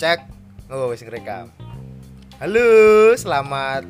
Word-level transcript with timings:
Cek. 0.00 0.24
Oh, 0.72 0.88
wis 0.96 1.04
rekam. 1.04 1.52
Halo, 2.40 3.12
selamat 3.20 3.84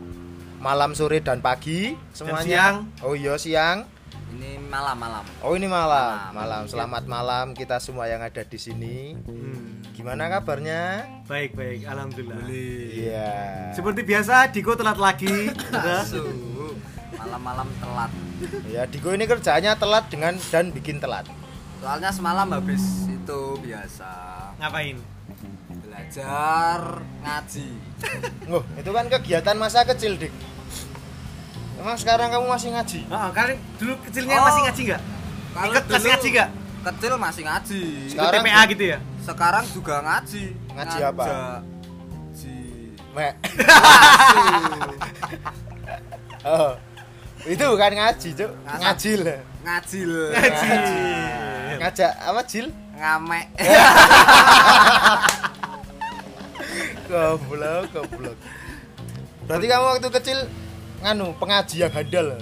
malam, 0.59 0.91
sore 0.98 1.23
dan 1.23 1.39
pagi 1.39 1.95
semuanya. 2.11 2.43
siang. 2.43 2.75
Oh 3.07 3.14
iya, 3.14 3.39
siang. 3.39 3.87
Ini 4.35 4.59
malam-malam. 4.59 5.23
Oh, 5.38 5.55
ini 5.55 5.70
malam. 5.70 6.34
Malam. 6.34 6.34
Malam. 6.34 6.62
Selamat 6.66 7.07
malam 7.07 7.55
kita 7.55 7.79
semua 7.79 8.11
yang 8.11 8.27
ada 8.27 8.43
di 8.43 8.59
sini. 8.59 9.15
Hmm, 9.23 9.87
Gimana 9.95 10.27
kabarnya? 10.27 11.07
baik 11.30 11.55
baik, 11.55 11.87
alhamdulillah. 11.87 12.42
Iya. 12.91 13.70
Seperti 13.70 14.02
biasa, 14.02 14.51
Diko 14.51 14.74
telat 14.74 14.98
lagi. 14.98 15.55
Malam-malam 17.23 17.70
telat. 17.79 18.11
Ya, 18.66 18.83
Diko 18.91 19.15
ini 19.15 19.30
kerjanya 19.30 19.79
telat 19.79 20.11
dengan 20.11 20.34
dan 20.51 20.74
bikin 20.74 20.98
telat. 20.98 21.30
Soalnya 21.79 22.11
semalam 22.11 22.51
habis 22.51 23.06
itu 23.06 23.41
biasa 23.62 24.11
Ngapain? 24.59 24.98
Belajar 26.10 26.80
ngaji. 27.23 27.69
Oh, 28.51 28.62
itu 28.74 28.91
kan 28.91 29.06
kegiatan 29.09 29.55
masa 29.55 29.87
kecil, 29.87 30.18
Dik. 30.18 30.34
Emang 31.78 31.95
sekarang 31.95 32.34
kamu 32.34 32.51
masih 32.51 32.74
ngaji? 32.74 33.01
Oh, 33.06 33.30
kalian 33.30 33.62
dulu 33.78 33.95
kecilnya 34.02 34.37
Oh. 34.37 34.45
masih 34.45 34.60
ngaji 34.66 34.82
nggak? 34.91 35.02
Kalau 35.51 35.70
Ikut 35.70 35.84
kelas 35.87 36.02
dulu 36.02 36.10
ngaji 36.10 36.28
nggak? 36.28 36.51
Kecil 36.80 37.12
masih 37.15 37.42
ngaji. 37.46 37.80
Ikut 37.80 38.10
Sekarang- 38.10 38.42
TPA 38.42 38.62
gitu 38.66 38.84
ya? 38.84 38.98
Sekarang 39.23 39.65
juga 39.70 39.95
ngaji. 40.02 40.42
Ngaji 40.74 40.98
apa? 41.01 41.24
Ngaji. 41.30 42.59
Mek. 43.15 43.34
Oh. 46.40 46.73
Itu 47.45 47.65
bukan 47.68 47.92
ngaji, 47.92 48.32
Cuk. 48.32 48.48
Ngajil. 48.65 49.20
Ngajil. 49.60 50.12
Ngaji. 50.32 51.04
Ngajak 51.77 52.12
apa, 52.16 52.40
Jil? 52.48 52.66
Ngamek. 52.96 53.46
Goblok, 57.11 57.91
goblok. 57.91 58.39
Berarti 59.51 59.66
kamu 59.66 59.85
waktu 59.91 60.09
kecil 60.15 60.39
nganu 61.03 61.35
pengaji 61.43 61.83
yang 61.83 61.91
handal. 61.91 62.39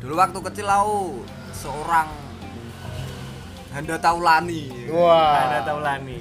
Dulu 0.00 0.14
waktu 0.16 0.38
kecil 0.48 0.64
aku 0.64 1.20
seorang 1.52 2.08
Handa 3.68 4.00
Taulani. 4.00 4.88
Wah. 4.88 5.52
Ada 5.52 5.68
Taulani. 5.68 6.18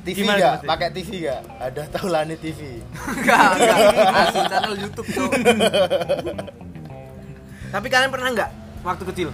TV 0.00 0.24
Gimana? 0.24 0.56
Pakai 0.64 0.88
TV 0.88 1.28
enggak? 1.28 1.40
Ada 1.60 1.82
Taulani 1.92 2.34
TV. 2.40 2.80
Enggak, 2.88 3.48
enggak. 3.60 3.76
Asli 4.16 4.42
channel 4.48 4.74
YouTube, 4.80 5.08
Cok. 5.12 5.30
Tapi 7.76 7.86
kalian 7.92 8.08
pernah 8.08 8.28
nggak 8.32 8.50
waktu 8.80 9.04
kecil? 9.12 9.28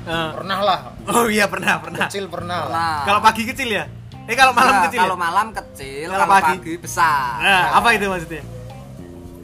Eh, 0.00 0.30
Pernah 0.32 0.58
lah. 0.62 0.80
oh 1.10 1.26
iya 1.26 1.50
pernah, 1.50 1.82
pernah. 1.82 2.06
Kecil 2.06 2.30
pernah 2.30 2.64
lah. 2.64 2.72
Nah, 2.72 2.98
Kalau 3.02 3.20
pagi 3.20 3.42
kecil 3.42 3.68
ya? 3.74 3.84
Eh 4.30 4.36
kalau 4.38 4.54
malam 4.54 4.70
Enggak, 4.72 4.86
kecil 4.86 5.00
Kalau 5.00 5.16
ya? 5.16 5.20
malam 5.20 5.46
kecil, 5.50 6.06
Kalau 6.06 6.26
pagi? 6.30 6.44
pagi, 6.54 6.72
besar. 6.78 7.34
Nah, 7.42 7.64
apa 7.74 7.88
itu 7.90 8.04
maksudnya? 8.06 8.42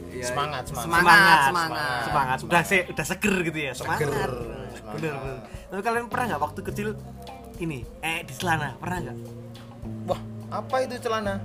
Iya, 0.07 0.25
Semangat, 0.25 0.63
semangat. 0.65 0.87
Semangat, 0.87 1.37
semangat. 1.43 2.01
Semangat. 2.07 2.37
Udah 2.41 2.61
se 2.63 2.77
udah 2.87 3.05
seger 3.05 3.35
gitu 3.43 3.59
ya. 3.59 3.71
Semangat. 3.75 4.07
Seger. 4.07 4.31
Bener, 4.87 5.13
bener. 5.13 5.37
Tapi 5.67 5.81
kalian 5.83 6.07
pernah 6.07 6.25
nggak 6.31 6.41
waktu 6.41 6.59
kecil 6.63 6.87
ini 7.57 7.83
eh 7.99 8.23
di 8.23 8.31
celana 8.31 8.79
pernah 8.79 8.97
nggak? 9.03 9.17
Wah, 10.07 10.21
apa 10.55 10.75
itu 10.81 10.95
celana? 10.97 11.35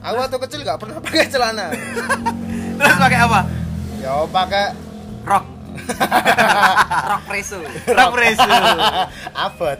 Aku 0.00 0.14
waktu 0.16 0.36
kecil 0.38 0.60
nggak 0.62 0.78
pernah 0.78 0.96
pakai 1.02 1.26
celana. 1.26 1.66
Terus 2.78 2.96
pakai 2.96 3.18
apa? 3.18 3.40
ya 3.98 4.14
pakai 4.24 4.64
Rok. 5.26 5.44
Rock 7.04 7.22
preso. 7.28 7.58
Rok 7.84 8.10
preso. 8.14 8.48
abot. 9.34 9.78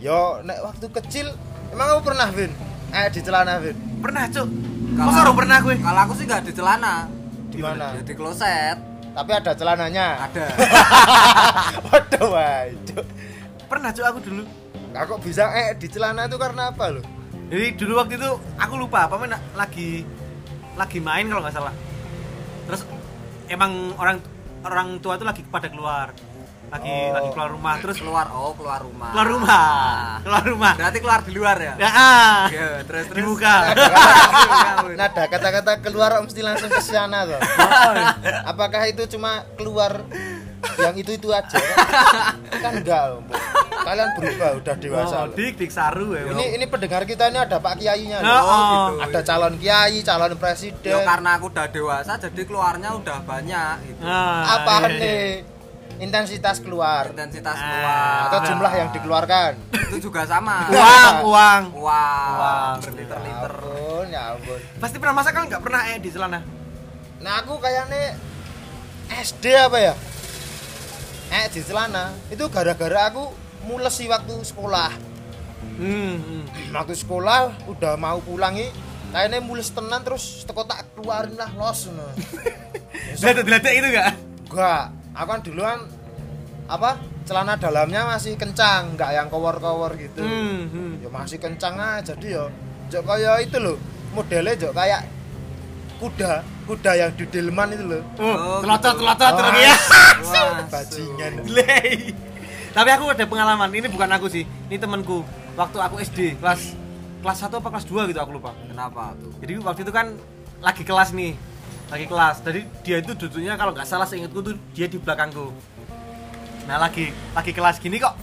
Yo, 0.00 0.40
nek 0.40 0.64
waktu 0.64 0.86
kecil 0.88 1.28
emang 1.76 1.92
aku 1.92 2.08
pernah, 2.08 2.32
Vin? 2.32 2.48
Eh 2.88 3.12
di 3.12 3.20
celana, 3.20 3.60
Vin. 3.60 3.76
Pernah, 4.00 4.24
Cuk. 4.32 4.48
Masa 4.96 5.28
orang 5.28 5.36
pernah 5.36 5.56
gue? 5.60 5.76
Kalau 5.76 6.00
aku 6.08 6.12
sih 6.16 6.24
nggak 6.24 6.42
di 6.48 6.52
celana. 6.56 7.04
Di 7.52 7.60
mana? 7.60 7.92
Ya 7.92 8.02
di 8.02 8.14
kloset. 8.16 8.80
Tapi 9.12 9.30
ada 9.36 9.52
celananya. 9.52 10.24
Ada. 10.24 10.44
Waduh, 11.92 12.26
wae. 12.32 12.72
Cuk. 12.88 13.06
Pernah, 13.68 13.92
Cuk, 13.92 14.06
aku 14.08 14.18
dulu. 14.24 14.42
Nah, 14.96 15.04
kok 15.04 15.20
bisa 15.20 15.52
eh 15.52 15.76
di 15.76 15.86
celana 15.92 16.24
itu 16.24 16.40
karena 16.40 16.72
apa 16.72 16.84
loh? 16.88 17.04
Jadi 17.52 17.66
dulu 17.76 17.92
waktu 18.00 18.16
itu 18.16 18.30
aku 18.56 18.74
lupa 18.78 19.10
apa 19.10 19.18
mana 19.18 19.36
lagi 19.58 20.06
lagi 20.80 20.98
main 21.02 21.28
kalau 21.28 21.44
nggak 21.44 21.54
salah. 21.54 21.74
Terus 22.66 22.88
emang 23.52 23.92
orang 24.00 24.16
orang 24.64 24.88
tua 25.02 25.20
itu 25.20 25.28
lagi 25.28 25.42
pada 25.44 25.68
keluar. 25.68 26.14
Lagi 26.70 26.86
Oh. 26.86 27.10
lagi 27.10 27.28
keluar 27.34 27.50
rumah 27.50 27.74
terus 27.82 27.98
keluar 27.98 28.26
oh 28.30 28.54
keluar 28.54 28.78
rumah. 28.78 29.10
keluar 29.10 29.26
rumah. 29.26 29.66
Keluar 30.22 30.44
rumah. 30.46 30.72
Berarti 30.78 30.98
keluar 31.02 31.20
di 31.26 31.32
luar 31.34 31.56
ya? 31.58 31.74
Ya, 31.74 31.90
ah. 31.90 32.40
Ya, 32.46 32.68
terus 32.86 33.10
terus. 33.10 33.18
Dibuka. 33.18 33.54
Nada 35.00 35.24
kata-kata 35.26 35.72
keluar 35.82 36.14
mesti 36.22 36.40
langsung 36.40 36.70
ke 36.70 36.78
sana 36.78 37.26
tuh. 37.26 37.40
Apakah 38.50 38.86
itu 38.86 39.02
cuma 39.10 39.42
keluar 39.58 40.06
yang 40.78 40.94
itu-itu 40.94 41.28
aja? 41.34 41.58
kan 42.60 42.72
enggak, 42.78 43.02
Bu. 43.18 43.20
Kalian 43.80 44.08
berubah 44.14 44.48
udah 44.60 44.74
dewasa. 44.76 45.16
Oh, 45.24 45.28
dik 45.32 45.56
dik 45.56 45.72
saru 45.72 46.12
ya. 46.14 46.22
Ini 46.30 46.60
ini 46.60 46.64
pendengar 46.68 47.02
kita 47.02 47.32
ini 47.32 47.40
ada 47.40 47.58
Pak 47.58 47.80
Kiainya. 47.80 48.20
Oh, 48.20 48.28
loh. 48.28 48.38
oh. 48.38 48.86
gitu. 48.94 48.94
Ada 49.10 49.20
calon 49.24 49.54
kiai, 49.56 49.98
calon 50.04 50.30
Ya 50.30 50.38
presiden. 50.38 51.00
karena 51.02 51.30
aku 51.34 51.50
udah 51.50 51.66
dewasa 51.66 52.12
jadi 52.14 52.42
keluarnya 52.44 52.94
udah 52.94 53.18
banyak 53.24 53.74
gitu. 53.88 54.02
Ah, 54.04 54.60
Apaan 54.60 54.90
iya, 54.92 54.94
iya. 54.94 55.00
nih? 55.00 55.49
Intensitas 56.00 56.58
keluar 56.58 57.12
Intensitas 57.12 57.54
Ah. 57.54 57.62
keluar. 57.62 58.20
atau 58.26 58.38
jumlah 58.48 58.72
yang 58.72 58.88
dikeluarkan? 58.90 59.52
itu 59.90 60.06
juga 60.06 60.22
sama. 60.24 60.64
Uang, 60.72 61.14
uang. 61.26 61.62
Uang. 61.76 62.30
Uang. 62.32 62.74
Berliter-liter. 62.80 63.52
Ya 63.52 63.68
ampun, 63.68 64.06
ya 64.08 64.22
ampun. 64.32 64.58
Pasti 64.78 64.96
pernah 64.96 65.14
masa 65.14 65.30
kan 65.30 65.44
nggak 65.44 65.60
pernah 65.60 65.80
eh 65.86 65.98
di 65.98 66.08
celana. 66.08 66.40
Nah 67.20 67.32
aku 67.38 67.58
kayaknya 67.58 68.16
SD 69.12 69.44
apa 69.52 69.78
ya? 69.78 69.94
Eh 71.30 71.46
di 71.48 71.60
celana 71.60 72.14
itu 72.26 72.42
gara-gara 72.48 73.06
aku 73.06 73.28
mules 73.62 73.92
sih 73.92 74.06
waktu 74.06 74.34
sekolah. 74.40 74.90
Hmm, 75.76 76.16
hmm. 76.16 76.42
Waktu 76.70 76.94
sekolah 76.96 77.66
udah 77.66 77.94
mau 77.94 78.18
pulang 78.18 78.54
nih 78.54 78.70
kayaknya 79.10 79.42
mules 79.42 79.68
tenan 79.68 80.00
terus 80.00 80.46
teko 80.46 80.62
tak 80.62 80.86
keluarin 80.94 81.34
lah 81.34 81.50
los. 81.52 81.90
Diletek 83.12 83.44
diletek 83.44 83.74
itu 83.74 83.88
nggak? 83.90 84.10
Enggak, 84.48 84.84
aku 85.12 85.28
kan 85.28 85.40
duluan 85.42 85.78
apa 86.66 86.90
celana 87.26 87.54
dalamnya 87.54 88.06
masih 88.06 88.34
kencang, 88.34 88.94
enggak 88.94 89.10
yang 89.10 89.26
kowor-kowor 89.26 89.94
gitu. 89.94 90.22
Hmm, 90.22 90.66
hmm. 90.66 90.92
Ya 91.02 91.08
masih 91.08 91.38
kencang 91.38 91.74
aja 91.76 92.14
jadi 92.14 92.26
ya 92.38 92.44
jok 92.90 93.02
kayak 93.06 93.46
itu 93.46 93.56
loh 93.58 93.76
modelnya 94.10 94.54
jok 94.58 94.74
kayak 94.74 95.06
kuda 96.02 96.42
kuda 96.66 96.90
yang 96.96 97.10
di 97.14 97.24
delman 97.28 97.70
itu 97.70 97.84
loh 97.86 98.02
Oh, 98.18 98.24
Oh, 98.24 98.58
gitu. 98.98 99.36
Oh. 99.36 99.46
lagi 99.46 99.62
ya. 99.62 99.74
Bajingan. 100.74 101.32
Tapi 102.70 102.88
aku 102.90 103.04
ada 103.10 103.24
pengalaman. 103.26 103.68
Ini 103.68 103.90
bukan 103.90 104.10
aku 104.10 104.26
sih. 104.30 104.46
Ini 104.70 104.78
temanku. 104.78 105.26
Waktu 105.58 105.78
aku 105.82 105.98
SD 106.00 106.38
kelas 106.38 106.78
kelas 107.20 107.38
1 107.42 107.52
apa 107.52 107.68
kelas 107.68 107.86
2 107.86 108.10
gitu 108.10 108.18
aku 108.18 108.30
lupa. 108.32 108.54
Kenapa 108.64 109.12
tuh? 109.18 109.34
Jadi 109.42 109.52
waktu 109.60 109.80
itu 109.82 109.92
kan 109.92 110.14
lagi 110.62 110.82
kelas 110.82 111.10
nih. 111.12 111.34
Lagi 111.90 112.06
kelas. 112.06 112.36
Jadi 112.40 112.60
dia 112.80 112.96
itu 112.98 113.12
duduknya 113.12 113.54
kalau 113.54 113.74
nggak 113.74 113.84
salah 113.84 114.06
seingatku 114.06 114.40
tuh 114.40 114.54
dia 114.72 114.86
di 114.86 114.96
belakangku. 114.96 115.50
Nah, 116.64 116.78
lagi 116.78 117.10
lagi 117.34 117.50
kelas 117.50 117.76
gini 117.76 117.98
kok. 117.98 118.14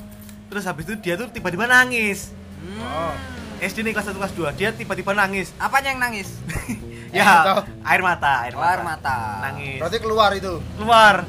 Terus 0.47 0.63
habis 0.63 0.87
itu 0.87 0.95
dia 0.97 1.13
tuh 1.13 1.27
tiba-tiba 1.27 1.67
nangis. 1.67 2.31
oh 2.79 3.11
SD 3.57 3.81
nih 3.81 3.91
kelas 3.91 4.07
1 4.07 4.15
kelas 4.15 4.33
2. 4.33 4.53
Dia 4.53 4.69
tiba-tiba 4.71 5.11
nangis. 5.11 5.51
Apanya 5.57 5.91
yang 5.91 6.01
nangis? 6.01 6.29
Ya, 7.07 7.63
air 7.87 8.03
mata, 8.03 8.43
air 8.43 8.51
Oh, 8.51 8.59
mata. 8.59 8.67
air 8.69 8.81
mata. 8.83 9.17
Nangis. 9.39 9.79
berarti 9.79 9.97
keluar 9.97 10.29
itu 10.35 10.59
Keluar. 10.75 11.23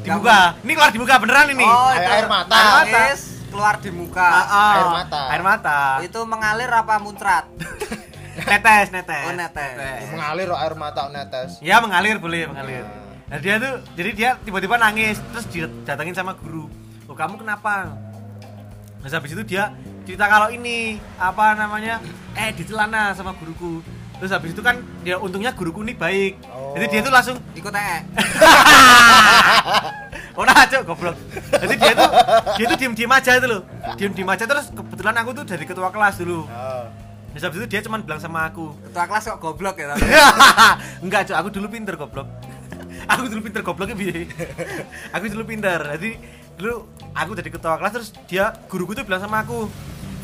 Di 0.00 0.06
Kamu- 0.06 0.22
muka. 0.22 0.40
Ini 0.62 0.72
keluar 0.72 0.90
di 0.94 1.00
muka 1.02 1.14
beneran 1.18 1.46
ini. 1.50 1.66
Oh, 1.66 1.90
Air- 1.90 2.06
air 2.14 2.26
mata. 2.30 2.54
Nangis 2.54 3.20
keluar 3.50 3.74
di 3.76 3.90
muka. 3.90 4.22
Ah, 4.22 4.46
ah. 4.46 4.70
Air 4.72 4.88
mata. 4.94 5.20
Air 5.28 5.42
mata. 5.42 5.78
Itu 6.00 6.20
mengalir 6.24 6.70
apa 6.70 6.94
muncrat? 7.02 7.50
netes, 8.46 8.86
netes. 8.94 9.24
Oh, 9.26 9.34
netes. 9.34 9.74
mengalir 10.14 10.48
oh, 10.50 10.58
air 10.58 10.74
mata 10.78 11.10
netes 11.10 11.58
Ya 11.58 11.82
mengalir 11.82 12.16
boleh 12.22 12.46
mengalir. 12.46 12.86
Nah 13.26 13.38
dia 13.42 13.58
tuh, 13.58 13.82
jadi 13.98 14.10
dia 14.14 14.30
tiba-tiba 14.46 14.78
nangis, 14.78 15.18
terus 15.34 15.46
didatengin 15.50 16.14
sama 16.14 16.38
guru. 16.38 16.70
Oh 17.10 17.14
kamu 17.18 17.42
kenapa? 17.42 17.90
Terus 19.02 19.12
habis 19.18 19.34
itu 19.34 19.42
dia 19.42 19.74
cerita 20.06 20.30
kalau 20.30 20.46
ini 20.46 21.02
apa 21.18 21.58
namanya, 21.58 21.98
eh 22.38 22.54
di 22.54 22.62
celana 22.62 23.10
sama 23.18 23.34
guruku. 23.34 23.82
Terus 24.16 24.30
habis 24.30 24.54
itu 24.54 24.62
kan 24.62 24.78
dia 25.02 25.18
untungnya 25.18 25.50
guruku 25.50 25.82
ini 25.82 25.98
baik. 25.98 26.38
Oh. 26.54 26.78
Jadi 26.78 26.86
dia 26.86 27.00
tuh 27.02 27.12
langsung 27.12 27.36
Ikut. 27.58 27.74
Oh 30.36 30.44
nah, 30.44 30.68
cok, 30.68 30.84
goblok. 30.84 31.16
Jadi 31.48 31.74
dia 31.80 31.92
tuh 31.96 32.10
dia 32.60 32.64
tuh 32.68 32.76
diem-diem 32.76 33.08
aja 33.08 33.30
itu 33.40 33.46
loh. 33.48 33.64
Diem-diem 33.96 34.28
aja 34.28 34.44
terus 34.44 34.68
kebetulan 34.68 35.16
aku 35.16 35.32
tuh 35.32 35.44
dari 35.48 35.64
ketua 35.64 35.88
kelas 35.88 36.20
dulu. 36.20 36.44
oh. 36.44 37.05
Terus 37.36 37.44
habis 37.44 37.58
itu 37.60 37.68
dia 37.68 37.84
cuman 37.84 38.00
bilang 38.00 38.16
sama 38.16 38.48
aku, 38.48 38.72
Ketua 38.88 39.04
kelas 39.04 39.28
kok 39.28 39.44
goblok 39.44 39.76
ya. 39.76 39.92
Enggak, 41.04 41.28
Cok, 41.28 41.36
aku 41.36 41.48
dulu 41.52 41.68
pinter 41.68 41.92
goblok. 42.00 42.24
aku 43.12 43.28
dulu 43.28 43.40
pinter 43.44 43.60
gobloknya 43.60 43.92
piye? 43.92 44.24
aku 45.14 45.28
dulu 45.28 45.44
pinter. 45.44 45.76
Jadi 46.00 46.16
dulu 46.56 46.88
aku 47.12 47.36
jadi 47.36 47.52
ketua 47.52 47.76
kelas 47.76 47.92
terus 47.92 48.08
dia 48.24 48.56
guruku 48.72 48.96
tuh 48.96 49.04
bilang 49.04 49.20
sama 49.20 49.44
aku, 49.44 49.68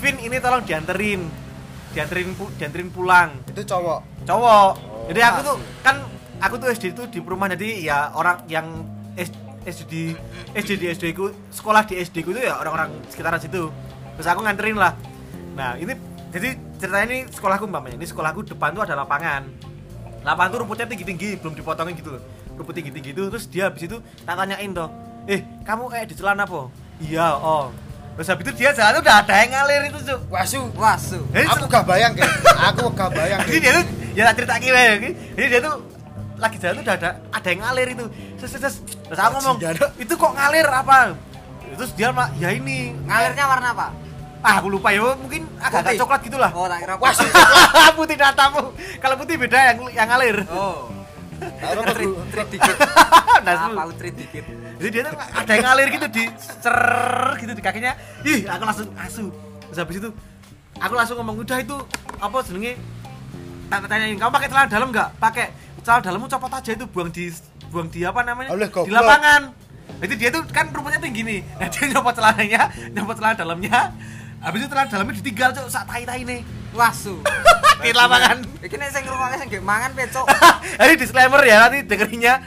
"Vin, 0.01 0.17
ini 0.25 0.41
tolong 0.41 0.65
dianterin." 0.65 1.29
dianterin 1.93 2.33
pu- 2.33 2.53
dianterin 2.57 2.89
pulang 2.89 3.37
Itu 3.45 3.69
cowok. 3.69 4.25
cowok 4.25 4.73
Oh, 4.81 5.05
jadi 5.13 5.21
aku 5.29 5.39
tuh 5.45 5.57
kan 5.85 6.01
aku 6.41 6.55
tuh 6.57 6.73
SD 6.73 6.97
itu 6.97 7.03
di 7.13 7.19
perumahan 7.21 7.53
jadi 7.53 7.69
ya 7.85 7.99
orang 8.17 8.49
yang 8.49 8.67
SD 9.13 9.85
di 9.87 10.03
SD 10.57 10.71
di 10.81 10.87
SD 10.89 11.13
ku 11.13 11.29
sekolah 11.53 11.85
di 11.85 12.01
SD 12.01 12.25
ku 12.25 12.33
itu 12.33 12.41
ya 12.41 12.57
orang-orang 12.59 12.97
sekitaran 13.13 13.37
situ 13.37 13.69
terus 14.17 14.25
aku 14.25 14.41
nganterin 14.41 14.81
lah 14.81 14.97
nah 15.53 15.77
ini 15.77 15.93
jadi 16.33 16.49
ceritanya 16.81 17.07
ini 17.13 17.19
sekolahku 17.29 17.65
umpamanya 17.69 17.97
ini 18.01 18.07
sekolahku 18.09 18.41
depan 18.49 18.73
tuh 18.73 18.83
ada 18.89 18.97
lapangan 18.97 19.45
lapangan 20.25 20.49
tuh 20.57 20.59
rumputnya 20.65 20.87
tinggi-tinggi 20.89 21.39
belum 21.45 21.55
dipotongin 21.55 21.95
gitu 21.95 22.17
loh 22.17 22.23
rumput 22.57 22.75
tinggi-tinggi 22.75 23.11
itu 23.13 23.23
terus 23.29 23.45
dia 23.47 23.69
habis 23.69 23.85
itu 23.85 24.01
tak 24.25 24.35
tanyain 24.35 24.71
toh 24.73 24.89
eh 25.29 25.45
kamu 25.63 25.93
kayak 25.93 26.07
di 26.09 26.15
celana 26.17 26.49
apa 26.49 26.73
iya 27.05 27.37
oh 27.37 27.69
terus 28.17 28.29
habis 28.33 28.45
itu 28.49 28.53
dia 28.65 28.73
jalan 28.73 29.01
tuh 29.01 29.03
udah 29.05 29.17
ada 29.25 29.35
yang 29.41 29.51
ngalir 29.57 29.83
itu 29.89 29.99
cuk 30.05 30.21
Wasu. 30.29 30.61
Wasu. 30.77 31.21
Jadi 31.33 31.49
Aku 31.49 31.65
gak 31.65 31.89
bayang, 31.89 32.13
Ki. 32.13 32.21
Aku 32.69 32.93
gak 32.93 33.09
bayang. 33.17 33.41
jadi 33.49 33.57
dia 33.57 33.73
tuh 33.73 33.85
ya 34.13 34.23
tak 34.29 34.35
cerita 34.45 34.55
gini 34.61 35.09
jadi 35.33 35.47
dia 35.49 35.61
tuh 35.65 35.77
lagi 36.37 36.57
jalan 36.61 36.75
tuh 36.81 36.85
udah 36.85 36.97
ada 37.01 37.11
ada 37.33 37.47
yang 37.49 37.61
ngalir 37.65 37.89
itu 37.97 38.05
terus 38.37 38.51
terus 38.53 38.63
terus, 38.63 38.77
terus 39.09 39.21
aku 39.21 39.33
ngomong 39.41 39.57
itu 39.97 40.13
kok 40.13 40.33
ngalir 40.37 40.67
apa 40.69 41.17
terus 41.73 41.91
dia 41.97 42.13
mak 42.13 42.37
ya 42.37 42.53
ini 42.53 42.93
Ngalirnya 43.09 43.45
warna 43.49 43.69
apa? 43.73 43.89
Ah 44.43 44.59
aku 44.59 44.69
lupa 44.69 44.91
ya 44.91 45.15
mungkin 45.15 45.47
agak 45.63 45.87
Putih. 45.87 45.99
coklat 46.03 46.21
gitulah. 46.27 46.51
Oh, 46.51 46.67
tak 46.67 46.79
kira 46.83 46.95
Wasu. 46.99 47.23
putih. 47.99 48.17
datamu. 48.19 48.75
Kalau 48.99 49.15
putih 49.15 49.39
beda 49.39 49.59
yang 49.71 49.79
yang 49.95 50.07
ngalir. 50.11 50.37
Oh. 50.51 50.91
Taruh 51.63 51.83
Trit, 51.91 52.07
ke 52.07 52.23
trit 52.31 52.49
dikit. 52.55 52.77
Nah, 53.43 53.67
Apa 53.75 53.91
trit 53.99 54.15
dikit. 54.15 54.47
jadi 54.79 54.91
dia 54.95 55.03
tuh 55.03 55.19
ada 55.19 55.51
yang 55.51 55.67
ngalir 55.67 55.89
gitu 55.91 56.07
di 56.15 56.25
cer 56.63 56.79
gitu 57.39 57.53
di 57.55 57.63
kakinya. 57.63 57.93
Ih 58.23 58.47
aku 58.47 58.63
langsung 58.63 58.87
asu. 58.95 59.35
Terus 59.67 59.79
habis 59.79 59.97
itu 59.99 60.11
aku 60.79 60.95
langsung 60.95 61.19
ngomong 61.19 61.43
udah 61.43 61.59
itu 61.59 61.75
apa 62.19 62.37
jenenge? 62.47 62.79
Tak 63.67 63.91
tanyain 63.91 64.15
kamu 64.15 64.31
pakai 64.31 64.49
celana 64.51 64.69
dalam 64.71 64.89
nggak? 64.91 65.09
Pakai 65.19 65.47
celana 65.83 66.03
dalammu 66.03 66.27
copot 66.29 66.51
aja 66.53 66.71
itu 66.71 66.87
buang 66.87 67.11
di 67.11 67.35
buang 67.67 67.89
di 67.91 68.07
apa 68.07 68.23
namanya? 68.23 68.55
Oleh, 68.55 68.71
di 68.71 68.91
lapangan. 68.91 69.43
Itu 69.99 70.15
dia 70.15 70.31
tuh 70.31 70.43
kan 70.51 70.71
rumputnya 70.71 70.99
tinggi 70.99 71.23
nih 71.23 71.41
nah 71.59 71.67
dia 71.67 71.85
nyopot 71.89 72.11
celananya 72.11 72.71
nyopot 72.91 73.15
celana 73.15 73.35
dalamnya 73.35 73.91
habis 74.43 74.59
itu 74.59 74.69
celana 74.75 74.89
dalamnya 74.91 75.15
ditinggal 75.23 75.51
cok 75.55 75.67
sak 75.71 75.85
tai 75.87 76.03
tai 76.03 76.27
nih 76.27 76.43
Wasu. 76.73 77.21
di 77.85 77.93
lapangan 77.93 78.43
Iki 78.65 78.77
nek 78.81 78.89
sing 78.91 79.03
ngrungokne 79.07 79.37
sing 79.39 79.49
nggih 79.53 79.63
mangan 79.63 79.91
pecok. 79.95 80.27
ini 80.83 80.95
disclaimer 81.03 81.41
ya 81.45 81.57
nanti 81.67 81.79
dengerinnya 81.87 82.43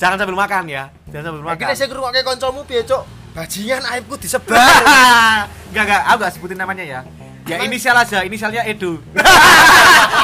jangan 0.00 0.16
sambil 0.16 0.36
makan 0.38 0.64
ya 0.66 0.88
jangan 1.12 1.24
sambil 1.30 1.42
makan 1.44 1.60
Akhirnya 1.60 1.76
saya 1.76 1.88
ngerungoknya 1.92 2.22
koncomu 2.24 2.60
piye, 2.66 2.82
Cok? 2.82 3.02
Bajingan 3.30 3.82
aibku 3.94 4.18
disebar. 4.18 4.58
Enggak, 5.70 5.84
enggak, 5.86 6.02
aku 6.02 6.16
enggak 6.18 6.32
sebutin 6.34 6.58
namanya 6.58 6.82
ya. 6.82 7.00
Ya 7.46 7.62
inisial 7.62 7.94
aja, 7.94 8.26
inisialnya 8.26 8.66
Edo. 8.66 8.98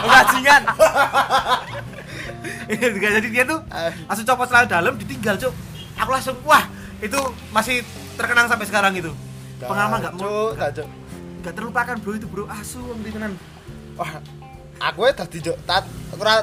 Bajingan. 0.02 0.62
Enggak 2.66 3.10
jadi 3.22 3.28
dia 3.30 3.44
tuh 3.46 3.62
langsung 4.10 4.26
copot 4.26 4.46
celana 4.50 4.66
dalam 4.66 4.98
ditinggal, 4.98 5.38
Cuk. 5.38 5.54
Aku 6.02 6.10
langsung 6.10 6.34
wah, 6.42 6.66
itu 6.98 7.14
masih 7.54 7.86
terkenang 8.18 8.50
sampai 8.50 8.66
sekarang 8.66 8.92
itu. 8.98 9.14
Pengalaman 9.58 9.98
enggak 9.98 10.14
mau 10.14 10.52
Cok. 10.52 10.88
enggak 11.38 11.54
terlupakan, 11.54 11.94
Bro, 11.96 12.12
itu, 12.14 12.26
Bro. 12.26 12.44
Asu 12.46 12.78
ngerti 12.82 13.10
tenan. 13.12 13.32
Wah, 13.94 14.12
aku 14.78 14.98
ya 15.02 15.12
tadi 15.14 15.38
Cok, 15.40 15.56
tat 15.62 15.84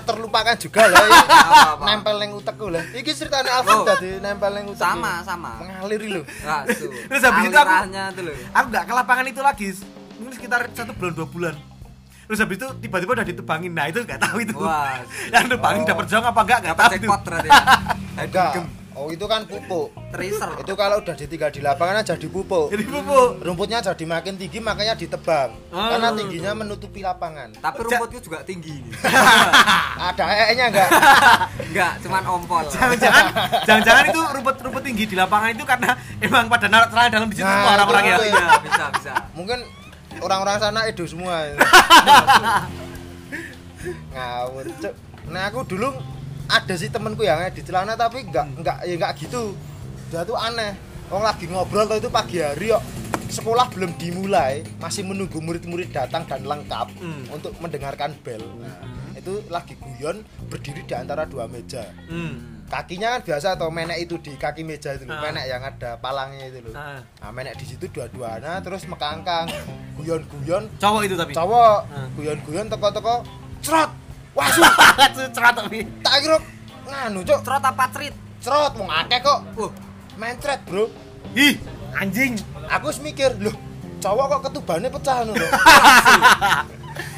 terlupakan 0.01 0.55
juga 0.55 0.81
iki. 0.89 0.97
Apa-apa. 0.97 1.83
nempel 1.85 2.15
ning 2.17 2.31
utekku 2.33 2.67
lah. 2.67 2.83
Iki 2.89 3.11
ceritane 3.11 3.49
Alvin 3.49 3.75
Oh. 3.75 3.85
tadi 3.85 4.09
nempel 4.17 4.51
ning 4.51 4.65
utekku. 4.67 4.81
Sama, 4.81 5.21
sama. 5.21 5.51
Mengalir. 5.59 6.23
Wasu. 6.23 6.87
Terus 7.09 7.21
habis 7.21 7.43
itu 7.43 7.53
aku- 7.53 7.69
tuh. 7.93 8.35
Aku 8.51 8.65
enggak 8.67 8.83
ke 8.83 8.93
lapangan 8.93 9.25
itu 9.27 9.41
lagi. 9.41 9.67
Mungkin 10.15 10.33
sekitar 10.33 10.65
satu 10.71 10.93
bulan 10.93 11.13
dua 11.13 11.27
bulan. 11.27 11.55
Terus 12.23 12.39
habis 12.39 12.55
itu 12.55 12.67
tiba-tiba 12.79 13.11
udah 13.13 13.27
ditebangin. 13.27 13.71
Nah, 13.71 13.85
itu 13.85 13.99
enggak 13.99 14.17
tahu 14.17 14.37
itu. 14.39 14.55
Wah. 14.55 14.97
Yang 15.33 15.43
ditebangin 15.45 15.81
Oh. 15.83 15.87
dapat 15.87 16.05
jong 16.07 16.23
apa 16.23 16.39
enggak 16.41 16.57
enggak 16.59 16.73
Dapat 16.73 16.85
tahu 16.87 16.95
itu. 16.95 17.07
ya. 17.43 17.61
Enggak. 18.17 18.51
Oh, 18.93 19.09
itu 19.09 19.25
kan 19.25 19.41
pupuk. 19.49 19.89
Tracer. 20.13 20.53
Itu 20.61 20.77
kalau 20.77 21.01
udah 21.01 21.17
ditinggal 21.17 21.49
di 21.49 21.65
lapangan 21.65 22.05
jadi 22.05 22.27
pupuk. 22.29 22.69
Jadi 22.69 22.85
pupuk. 22.85 23.41
Rumputnya 23.41 23.81
jadi 23.81 24.05
makin 24.05 24.37
tinggi 24.37 24.61
makanya 24.61 24.93
ditebang. 24.93 25.49
Oh. 25.73 25.81
Karena 25.81 26.13
tingginya 26.13 26.51
menutupi 26.53 27.01
lapangan. 27.01 27.57
Tapi 27.57 27.79
rumputku 27.81 28.21
juga 28.21 28.45
tinggi. 28.45 28.85
Ada 30.13 30.23
ee-nya 30.45 30.65
enggak? 30.69 30.89
Enggak, 31.73 31.93
cuman 32.05 32.23
ompol. 32.29 32.63
Jangan-jangan 32.69 33.25
jangan-jangan 33.67 34.03
itu 34.13 34.21
rumput-rumput 34.37 34.81
tinggi 34.85 35.03
di 35.09 35.15
lapangan 35.17 35.49
itu 35.57 35.65
karena 35.65 35.91
emang 36.21 36.45
pada 36.45 36.69
naruh 36.69 36.87
celana 36.93 37.09
dalam 37.09 37.27
di 37.33 37.35
situ 37.37 37.45
Nah, 37.49 37.53
semua 37.57 37.71
orang-orang 37.73 38.03
ya. 38.05 38.13
itu. 38.13 38.23
Iya, 38.29 38.47
bisa, 38.61 38.85
bisa. 38.93 39.13
Mungkin 39.33 39.59
orang-orang 40.21 40.55
sana 40.61 40.79
edo 40.85 41.05
semua. 41.09 41.49
Ngawur, 44.13 44.65
Cuk. 44.79 44.93
Nah, 45.33 45.49
aku 45.49 45.59
dulu 45.65 45.89
ada 46.45 46.73
sih 46.73 46.87
temenku 46.87 47.21
yang 47.21 47.41
di 47.49 47.61
celana 47.61 47.93
tapi 47.93 48.23
enggak 48.23 48.47
enggak 48.53 48.77
ya 48.83 48.93
enggak 48.95 49.13
gitu. 49.17 49.55
Dia 50.09 50.21
tuh 50.23 50.35
aneh. 50.35 50.75
Wong 51.07 51.21
lagi 51.21 51.45
ngobrol 51.45 51.85
tuh 51.85 51.97
itu 51.97 52.09
pagi 52.09 52.39
hari 52.39 52.69
kok 52.69 52.83
sekolah 53.29 53.65
belum 53.69 53.97
dimulai, 53.97 54.61
masih 54.77 55.01
menunggu 55.01 55.37
murid-murid 55.37 55.89
datang 55.89 56.21
dan 56.23 56.45
lengkap 56.45 56.87
Hmm. 56.93 57.25
untuk 57.29 57.53
mendengarkan 57.57 58.13
bel. 58.21 58.41
Nah, 58.55 58.77
itu 59.11 59.41
lagi 59.49 59.73
guyon 59.73 60.21
berdiri 60.47 60.81
di 60.81 60.93
antara 60.93 61.25
dua 61.25 61.49
meja. 61.49 61.81
Hmm. 62.05 62.61
Kakinya 62.63 63.17
kan 63.17 63.21
biasa 63.23 63.57
atau 63.57 63.69
menek 63.69 64.01
itu 64.01 64.17
di 64.17 64.33
kaki 64.33 64.61
meja 64.61 64.93
itu 64.93 65.05
loh, 65.05 65.13
Ah. 65.13 65.21
menek 65.23 65.45
yang 65.45 65.61
ada 65.61 65.97
palangnya 65.97 66.45
itu 66.45 66.61
loh. 66.61 66.73
Ah. 66.73 67.01
Nah, 67.01 67.31
menek 67.31 67.57
di 67.57 67.65
situ 67.67 67.85
dua-duanya 67.87 68.61
terus 68.61 68.85
mekangkang, 68.85 69.49
guyon-guyon, 69.95 70.69
Cowok 70.77 71.01
itu 71.03 71.15
tapi. 71.15 71.33
cowok, 71.33 71.79
Ah. 71.87 72.07
guyon-guyon 72.13 72.65
teko-teko, 72.69 73.15
cerot, 73.61 73.91
wasu, 74.33 74.61
Cerat 75.33 75.53
tapi. 75.55 75.85
tak 76.01 76.13
kira 76.21 76.37
nganu 76.89 77.19
cok, 77.23 77.39
Trot 77.45 77.63
apa 77.63 77.85
trit? 77.93 78.13
cerot, 78.43 78.75
mau 78.75 78.91
akeh 78.91 79.23
kok, 79.23 79.39
Uh, 79.55 79.71
mencret 80.19 80.59
bro. 80.67 80.91
Ih, 81.31 81.55
anjing. 81.95 82.35
Aku 82.67 82.91
wis 82.91 82.99
mikir, 82.99 83.31
loh, 83.39 83.55
cowok 84.03 84.25
kok 84.37 84.51
ketubannya 84.51 84.91
pecah 84.91 85.23
loh. 85.23 85.35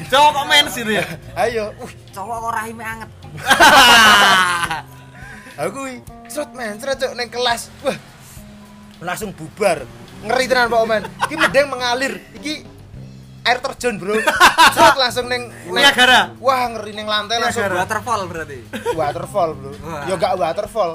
Cowok 0.06 0.30
kok 0.32 0.46
main 0.46 0.66
sih 0.70 0.86
ya. 0.86 1.02
Ayo, 1.42 1.74
uh, 1.82 1.92
cowok 2.14 2.36
kok 2.46 2.52
rahime 2.54 2.84
anget. 2.86 3.10
aku 5.66 5.80
cerot 6.30 6.50
mencret 6.54 6.96
cok 7.02 7.12
neng 7.18 7.28
kelas, 7.28 7.74
wah, 7.82 7.98
langsung 9.02 9.34
bubar, 9.34 9.82
ngeri 10.22 10.46
tenan 10.46 10.70
Pak 10.70 10.78
Omen. 10.78 11.02
Iki 11.26 11.34
mending 11.34 11.66
mengalir, 11.66 12.14
iki 12.38 12.62
air 13.46 13.58
terjun 13.60 13.94
bro, 13.96 14.18
cerot 14.74 14.96
langsung 14.96 15.26
neng, 15.26 15.46
neng 15.64 15.70
Niagara. 15.72 16.34
Wah 16.36 16.66
ngeri 16.68 16.92
neng 16.92 17.06
lantai 17.06 17.38
langsung 17.38 17.62
Niagara. 17.62 17.78
Waterfall 17.80 18.20
berarti. 18.26 18.58
waterfall 18.92 19.50
bro. 19.54 19.70
Wah. 19.78 20.02
Ya 20.04 20.14
gak 20.16 20.34
waterfall, 20.34 20.92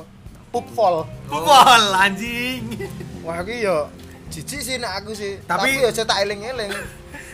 poop 0.50 0.68
fall. 0.70 1.08
Pukul 1.26 1.56
anjing. 1.96 2.76
Wah 3.22 3.40
iki 3.40 3.64
yo 3.64 3.88
jijik 4.28 4.60
sih 4.60 4.76
nek 4.76 5.00
aku 5.00 5.12
sih. 5.12 5.40
Tapi- 5.42 5.80
yo 5.80 5.90
cetak 5.90 6.22
eling-eling. 6.22 6.72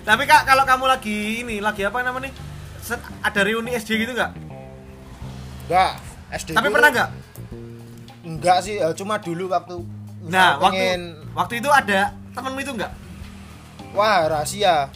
Tapi 0.01 0.23
Kak, 0.23 0.45
kalau 0.45 0.63
kamu 0.63 0.85
lagi 0.87 1.17
ini, 1.41 1.59
lagi 1.59 1.83
apa 1.83 1.99
namanya? 1.99 2.31
Set- 2.79 3.03
Ada 3.19 3.43
reuni 3.43 3.75
SD 3.75 3.99
gitu 3.99 4.13
enggak? 4.13 4.31
Enggak, 5.65 5.91
SD. 6.31 6.49
Tapi 6.53 6.67
pernah 6.71 6.89
enggak? 6.89 7.09
Enggak 8.23 8.57
sih, 8.61 8.77
ya 8.77 8.91
cuma 8.93 9.17
dulu 9.17 9.47
waktu 9.47 9.75
Nah, 10.23 10.55
waktu 10.57 10.79
pengen 10.79 11.01
waktu 11.33 11.53
itu 11.57 11.69
ada 11.69 12.11
temenmu 12.31 12.59
itu 12.59 12.71
enggak? 12.71 12.91
wah 13.91 14.27
rahasia. 14.27 14.87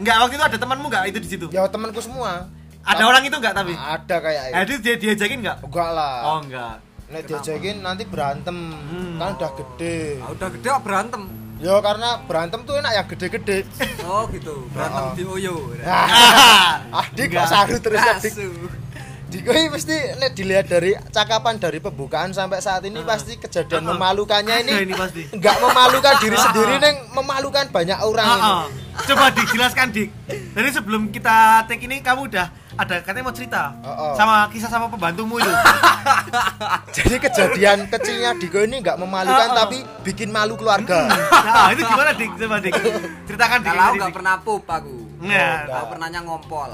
Enggak, 0.00 0.16
waktu 0.18 0.34
itu 0.34 0.44
ada 0.46 0.56
temanmu 0.56 0.86
enggak 0.88 1.04
itu 1.06 1.18
di 1.18 1.28
situ? 1.28 1.46
Ya 1.50 1.68
temanku 1.68 2.00
semua. 2.00 2.48
Ada 2.80 3.04
orang 3.04 3.22
itu 3.22 3.36
enggak 3.36 3.52
tapi? 3.52 3.72
Ada 3.72 4.16
kayak 4.18 4.42
Eh, 4.50 4.62
itu 4.64 4.74
dia 4.80 4.94
diajakin 4.96 5.38
enggak? 5.38 5.58
Enggak 5.60 5.90
lah. 5.92 6.14
Oh, 6.26 6.38
enggak. 6.40 6.74
Nek 7.06 7.22
diajakin 7.26 7.76
nanti 7.80 8.02
berantem. 8.04 8.56
Hmm. 8.72 9.18
Kan 9.18 9.36
udah 9.36 9.50
gede. 9.52 9.98
Ah, 10.18 10.30
udah 10.32 10.48
gede 10.48 10.66
kok 10.66 10.82
berantem. 10.82 11.22
Ya 11.60 11.76
karena 11.78 12.08
berantem 12.24 12.64
tuh 12.64 12.74
enak 12.74 12.92
yang 12.94 13.06
gede-gede. 13.06 13.58
Oh 14.02 14.24
gitu, 14.28 14.64
berantem 14.72 15.04
Oh. 15.04 15.12
di 15.12 15.24
Oyo. 15.28 15.54
Ah, 15.84 17.04
Adik 17.04 17.28
kok 17.28 17.36
Enggak. 17.36 17.46
saru 17.46 17.76
terus 17.76 18.00
adik. 18.00 18.32
Asu. 19.30 19.38
Dikoi 19.38 19.70
mesti 19.70 19.94
nek 20.18 20.30
dilihat 20.32 20.66
dari 20.66 20.90
cakapan 21.08 21.54
dari 21.56 21.78
pembukaan 21.78 22.30
sampai 22.30 22.58
saat 22.58 22.82
ini 22.82 22.98
pasti 23.02 23.38
kejadian 23.38 23.80
Ah. 23.80 23.94
memalukannya 23.94 24.56
ini 24.60 24.72
ini 24.84 24.92
pasti. 24.92 25.22
nggak 25.30 25.56
memalukan 25.56 26.14
diri 26.18 26.34
Ah. 26.34 26.42
sendiri 26.44 26.74
neng 26.76 26.96
memalukan 27.12 27.64
banyak 27.68 27.98
orang 28.00 28.26
ini. 28.28 28.42
Ah, 28.42 28.58
ah. 28.58 28.66
Coba 29.00 29.30
dijelaskan 29.30 29.86
Dik. 29.88 30.08
Jadi 30.50 30.68
sebelum 30.72 31.08
kita 31.08 31.36
take 31.64 31.80
ini 31.80 31.98
kamu 32.00 32.26
udah 32.26 32.46
ada 32.72 33.00
katanya 33.00 33.24
mau 33.24 33.32
cerita 33.32 33.70
Oh, 33.80 33.88
oh. 33.88 34.12
sama 34.12 34.50
kisah 34.50 34.66
sama 34.66 34.90
pembantumu 34.90 35.38
itu. 35.38 35.46
Jadi 36.92 37.16
kejadian 37.20 37.86
kecilnya 37.86 38.34
Diko 38.34 38.58
ini 38.60 38.82
nggak 38.82 38.98
memalukan 38.98 39.46
Ah, 39.46 39.54
ah. 39.54 39.58
tapi 39.62 39.78
bikin 40.02 40.28
malu 40.28 40.54
keluarga. 40.54 41.06
Nah, 41.06 41.70
itu 41.70 41.80
gimana 41.80 42.10
Dik? 42.12 42.30
Coba 42.36 42.58
Dik. 42.58 42.74
Ceritakan 43.24 43.58
Dik. 43.62 43.70
Kalau 43.70 43.94
nggak 43.94 44.12
pernah 44.12 44.34
pup 44.42 44.66
aku. 44.66 44.96
Nah, 45.22 45.54
Oh, 45.62 45.76
Aku 45.76 45.86
pernahnya 45.92 46.20
ngompol. 46.20 46.70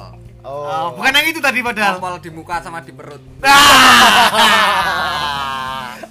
Oh, 0.46 0.62
Oh. 0.62 0.86
bukan 0.94 1.10
yang 1.12 1.26
itu 1.26 1.40
tadi 1.40 1.58
padahal. 1.60 1.98
Ngompol 1.98 2.16
di 2.18 2.30
muka 2.30 2.62
sama 2.62 2.78
di 2.80 2.90
perut. 2.90 3.18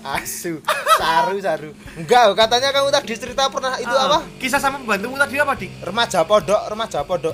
Asu, 0.06 0.62
saru 0.94 1.40
saru. 1.40 1.74
Enggak, 1.96 2.38
katanya 2.38 2.70
kamu 2.70 2.94
tadi 2.94 3.16
cerita 3.16 3.50
pernah 3.50 3.74
itu 3.76 3.90
Ah, 3.90 4.06
apa? 4.06 4.20
Kisah 4.38 4.60
sama 4.60 4.78
pembantumu 4.78 5.18
tadi 5.18 5.36
apa, 5.36 5.54
Dik? 5.56 5.72
Remaja 5.82 6.22
pondok, 6.22 6.62
remaja 6.68 7.00
pondok. 7.02 7.34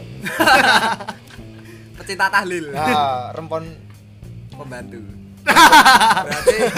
Pecinta 2.00 2.32
tahlil. 2.32 2.72
Nah, 2.72 3.34
rempon 3.34 3.68
Pembantu. 4.52 5.02
Berarti 5.42 6.56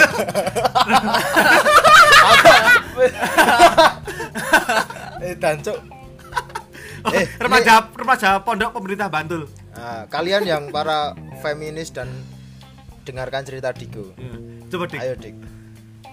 eh 5.22 5.34
dancuk. 5.36 5.78
Oh, 7.04 7.12
Eh, 7.12 7.28
remaja 7.36 7.84
remaja 7.92 8.40
pondok 8.40 8.72
pemerintah 8.72 9.06
Bantul. 9.06 9.44
Nah, 9.74 10.06
kalian 10.06 10.42
yang 10.44 10.62
para 10.70 11.12
feminis 11.40 11.90
dan 11.90 12.06
dengarkan 13.02 13.42
cerita 13.42 13.70
Diko. 13.70 14.14
Coba, 14.68 14.84
Dik. 14.86 14.98
Ayo, 14.98 15.14
Dik. 15.14 15.34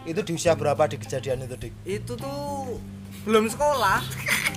Itu 0.03 0.20
di 0.20 0.32
usia 0.34 0.53
berapa 0.53 0.82
di 0.86 0.98
kejadian 0.98 1.46
itu, 1.46 1.56
Dik? 1.60 1.74
itu 1.84 2.13
tuh 2.15 2.82
belum 3.22 3.46
sekolah. 3.46 4.01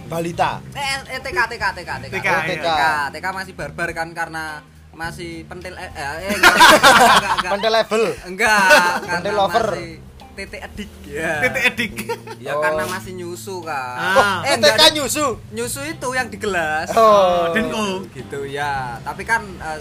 Balita. 0.05 0.61
Eh, 0.73 0.81
eh 1.11 1.21
TK 1.21 1.39
TK 1.47 1.65
TK 1.75 1.91
TK. 2.01 2.11
TK, 2.11 2.27
Oh, 2.27 2.41
iya. 2.43 2.49
TK. 2.51 2.69
TK 3.13 3.27
masih 3.31 3.53
barbar 3.53 3.89
kan 3.93 4.09
karena 4.11 4.45
masih 4.91 5.45
pentil 5.45 5.75
eh, 5.75 5.91
eh, 5.91 5.93
eh 6.23 6.33
enggak, 6.33 6.55
enggak, 6.55 6.73
enggak, 6.95 7.33
enggak. 7.35 7.51
Pentil 7.53 7.73
level. 7.73 8.03
Enggak, 8.25 8.61
Pentil 9.05 9.35
lover. 9.35 9.69
masih 9.69 9.93
titik 10.35 10.61
edik 10.61 10.91
ya. 11.05 11.41
Titik 11.41 11.63
edik. 11.65 11.93
Ya 12.39 12.53
Oh. 12.53 12.61
karena 12.61 12.85
masih 12.85 13.13
nyusu 13.15 13.59
kan. 13.61 13.97
Ah. 13.97 14.39
Eh 14.43 14.53
Eh, 14.53 14.59
TK 14.59 14.81
di- 14.85 14.95
nyusu. 14.97 15.27
nyusu 15.51 15.81
itu 15.83 16.09
yang 16.11 16.27
di 16.27 16.37
gelas. 16.37 16.91
Oh. 16.93 17.51
Denko. 17.51 18.03
Gitu 18.11 18.45
ya. 18.47 18.99
Tapi 19.01 19.23
kan 19.23 19.41
eh, 19.41 19.79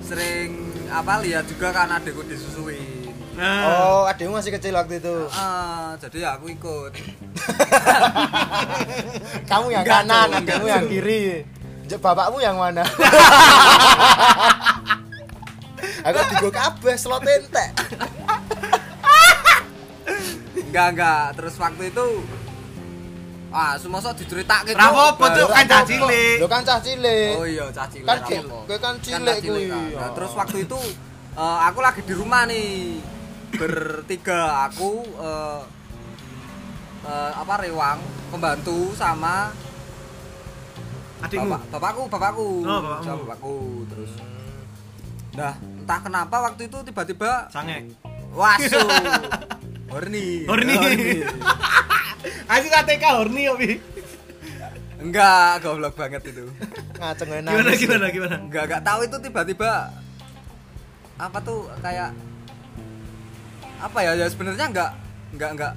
sering 0.00 0.50
apa 0.88 1.20
lihat 1.20 1.44
juga 1.44 1.68
kan 1.70 1.88
adekku 1.90 2.22
disusuin. 2.22 3.08
Nah. 3.34 3.62
Oh, 3.64 4.02
adikmu 4.04 4.34
masih 4.34 4.50
kecil 4.50 4.74
waktu 4.74 4.98
itu. 4.98 5.14
Ah, 5.30 5.94
jadi 5.96 6.26
ya 6.26 6.34
aku 6.34 6.50
ikut. 6.50 6.90
Kamu 9.46 9.70
yang 9.70 9.82
Enggak, 9.82 10.02
kanan, 10.04 10.28
adikmu 10.34 10.58
enggak, 10.60 10.74
yang 10.74 10.84
kiri. 10.86 11.22
Bapakmu 11.88 12.38
yang 12.38 12.58
mana? 12.58 12.82
Aku 16.00 16.18
digo 16.30 16.48
kabeh 16.50 16.94
slot 16.94 17.22
entek. 17.22 17.70
Enggak, 20.68 20.86
enggak. 20.92 21.24
Terus 21.34 21.54
waktu 21.56 21.82
itu 21.88 22.06
Ah, 23.48 23.80
semasa 23.80 24.12
diceritake 24.12 24.76
Ra 24.76 24.92
Cuk. 24.92 25.24
Baru- 25.24 25.48
Kan 25.48 25.64
cah 25.64 25.80
cilik. 25.80 26.36
Lho 26.36 26.46
kan 26.46 26.60
cah 26.60 26.78
cilik. 26.78 27.32
Oh 27.32 27.48
iya, 27.48 27.64
cah 27.72 27.88
cilik. 27.88 28.04
Kan 28.04 28.20
kowe 28.44 28.76
kan 28.76 28.94
cah 28.94 29.16
cilik 29.16 29.36
kuwi. 29.40 29.64
kan. 29.66 29.88
Nah, 29.96 30.10
terus 30.12 30.32
waktu 30.36 30.68
itu 30.68 30.78
eh, 31.32 31.58
aku 31.64 31.78
lagi 31.80 32.04
di 32.04 32.12
rumah 32.12 32.44
nih. 32.44 33.00
Bertiga 33.48 34.68
aku 34.68 35.00
eh, 35.16 35.60
eh, 37.02 37.32
apa 37.32 37.54
rewang, 37.58 37.98
pembantu 38.28 38.92
sama 38.92 39.48
Adikmu. 41.18 41.48
bapak, 41.48 41.62
bapakku, 41.72 42.02
bapakku. 42.06 42.48
Oh, 42.62 42.78
bapakmu. 42.78 43.02
Sama 43.02 43.20
bapakku 43.24 43.56
terus. 43.88 44.12
Nah, 45.32 45.54
entah 45.56 46.00
kenapa 46.04 46.36
waktu 46.44 46.68
itu 46.68 46.78
tiba-tiba 46.84 47.48
Sange. 47.48 47.96
wasu. 48.30 48.76
Horny. 49.88 50.44
Horny. 50.44 50.76
Asik 52.52 52.72
ATK 52.72 53.04
horny 53.12 53.44
Bi. 53.56 53.70
Enggak, 54.98 55.62
goblok 55.62 55.94
banget 55.94 56.22
itu. 56.28 56.44
Ngaceng 56.98 57.30
enak. 57.30 57.52
Gimana 57.54 57.72
gimana 57.78 58.06
gimana? 58.10 58.36
Enggak, 58.42 58.62
enggak 58.68 58.82
tahu 58.82 59.00
itu 59.06 59.16
tiba-tiba 59.22 59.70
apa 61.18 61.38
tuh 61.42 61.66
kayak 61.82 62.14
apa 63.78 63.98
ya 64.02 64.12
ya 64.14 64.26
sebenarnya 64.30 64.66
enggak 64.70 64.90
enggak 65.34 65.50
enggak 65.54 65.72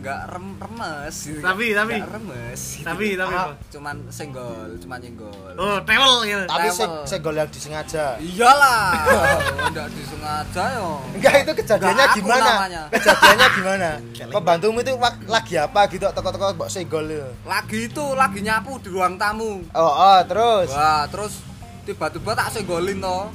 enggak 0.00 0.20
rem, 0.26 0.46
remes 0.56 1.16
gitu. 1.22 1.40
Tapi- 1.40 1.70
tapi- 1.70 1.94
Enggak 1.94 2.12
remes 2.12 2.60
gitu. 2.72 2.86
Tapi 2.86 3.06
tapi 3.14 3.34
Ah. 3.34 3.52
cuman 3.68 3.96
senggol 4.08 4.68
cuman 4.76 4.98
nyenggol 4.98 5.52
Oh, 5.54 5.76
travel 5.80 6.12
gitu. 6.22 6.42
Tapi 6.46 6.66
se 6.70 6.84
segol 7.06 7.34
yang 7.34 7.46
disengaja. 7.46 8.16
iyalah 8.16 8.80
enggak 9.68 9.88
disengaja 9.90 10.64
yo 10.74 10.88
Enggak 11.12 11.34
itu 11.38 11.52
kejadiannya 11.54 12.04
aku 12.06 12.16
gimana? 12.18 12.50
namanya. 12.50 12.82
Kejadiannya 12.90 13.46
gimana? 13.52 13.90
Pembantumu 14.34 14.78
itu 14.80 14.92
lagi 15.26 15.54
apa 15.56 15.80
gitu 15.86 16.06
toko-toko 16.08 16.44
mbok 16.54 16.68
segol 16.68 17.04
itu. 17.06 17.28
lagi 17.44 17.78
itu 17.86 18.04
lagi 18.12 18.40
nyapu 18.40 18.78
di 18.78 18.88
ruang 18.88 19.14
tamu 19.14 19.60
Oh, 19.70 19.84
oh, 19.84 20.18
terus. 20.24 20.68
wah 20.70 21.04
terus 21.06 21.44
tiba-tiba 21.82 22.32
tak 22.32 22.48
senggolin 22.50 22.98
toh 22.98 23.28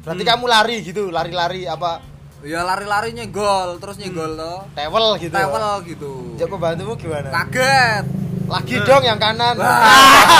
Berarti 0.00 0.20
Hmm. 0.20 0.30
kamu 0.30 0.44
lari 0.46 0.76
gitu, 0.82 1.08
lari-lari 1.08 1.64
apa 1.64 1.96
ya 2.44 2.60
lari-lari 2.60 3.10
nyenggol 3.10 3.76
terus 3.76 3.96
nyenggol 3.96 4.34
toh 4.34 4.60
tewel 4.70 5.16
gitu. 5.16 5.32
tewel 5.32 5.70
gitu 5.82 6.12
Jok 6.36 6.46
pembantumu 6.50 6.92
gimana? 6.94 7.28
kaget 7.32 8.04
Lagi 8.44 8.76
dong 8.78 9.00
yang 9.00 9.16
kanan. 9.16 9.56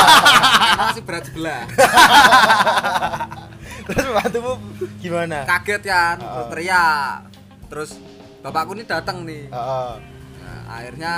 Masih 0.77 1.01
berat 1.03 1.25
sebelah 1.25 1.65
Terus 3.85 4.03
pembantumu 4.03 4.51
gimana? 4.99 5.45
kaget 5.45 5.83
kan 5.83 6.17
Heeh. 6.17 6.31
terus 6.31 6.47
teriak 6.51 7.15
terus 7.67 7.91
bapakku 8.41 8.73
ini 8.73 8.85
datang 8.85 9.25
nih 9.25 9.49
Heeh. 9.49 9.91
nah, 10.39 10.59
akhirnya 10.71 11.15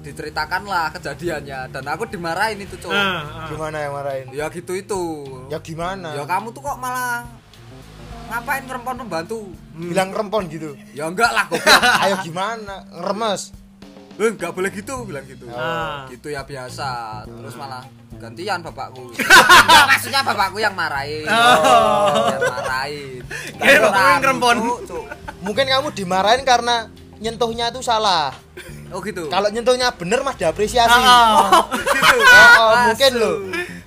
diceritakanlah 0.00 0.92
kejadiannya 0.92 1.68
dan 1.68 1.82
aku 1.84 2.04
dimarahin 2.06 2.60
itu 2.60 2.74
cowok 2.78 2.94
Nah, 2.94 3.18
ah. 3.18 3.46
Gimana 3.48 3.76
yang 3.80 3.92
marahin? 3.92 4.24
ya 4.30 4.44
gitu 4.46 4.72
itu 4.72 5.02
Ya 5.48 5.58
gimana? 5.58 6.14
ya 6.14 6.22
kamu 6.22 6.50
tuh 6.50 6.62
kok 6.62 6.76
malah 6.78 7.22
ngapain 8.26 8.62
ngerempon 8.62 8.94
pembantu 9.00 9.38
Bilang 9.72 10.08
rempon 10.10 10.42
gitu. 10.46 10.72
ya 10.90 11.06
enggak 11.06 11.30
lah 11.30 11.44
goblok 11.46 11.82
Ayo 12.02 12.14
gimana? 12.22 12.74
Ngeremes. 12.90 13.42
eh 14.16 14.32
enggak 14.32 14.48
boleh 14.50 14.70
gitu 14.70 15.04
bilang 15.04 15.24
gitu 15.24 15.44
Ah. 15.50 16.08
gitu 16.08 16.26
ya 16.26 16.40
biasa 16.40 16.88
terus 17.22 17.52
malah 17.54 17.84
gantian 18.16 18.60
bapakku 18.60 19.12
enggak 19.12 19.84
maksudnya 19.86 20.20
bapakku 20.22 20.56
yang 20.56 20.72
marahin 20.72 21.28
Oh. 21.28 22.24
yang 22.26 22.40
marahin 22.42 23.20
Kira 23.52 23.78
bapakku 23.82 24.08
yang 24.08 24.20
ngerempon. 24.22 24.56
Mungkin 25.38 25.64
kamu 25.64 25.88
dimarahin 25.92 26.42
karena 26.42 26.88
nyentuhnya 27.16 27.68
tuh 27.68 27.80
salah. 27.80 28.32
oh 28.88 29.00
gitu 29.00 29.28
Kalau 29.28 29.48
nyentuhnya 29.48 29.92
bener 29.92 30.20
mah 30.20 30.32
diapresiasi. 30.32 30.96
Ah, 30.96 31.52
ah. 31.52 31.64
gitu 31.92 32.16
Oh, 32.16 32.56
oh, 32.64 32.74
mungkin 32.88 33.12
loh. 33.14 33.34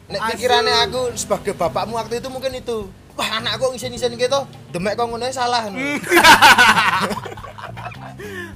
Nek 0.07 0.21
pikirannya 0.29 0.75
aku 0.85 1.01
sebagai 1.15 1.53
bapakmu 1.53 1.93
waktu 1.95 2.17
itu 2.17 2.27
mungkin 2.27 2.53
itu. 2.53 2.85
Wah, 3.19 3.29
anakku 3.35 3.67
ngisen-ngisen 3.69 4.15
gitu, 4.15 4.39
demek 4.71 4.95
kok 4.95 5.05
ngono 5.05 5.27
salah. 5.27 5.67
no. 5.67 5.75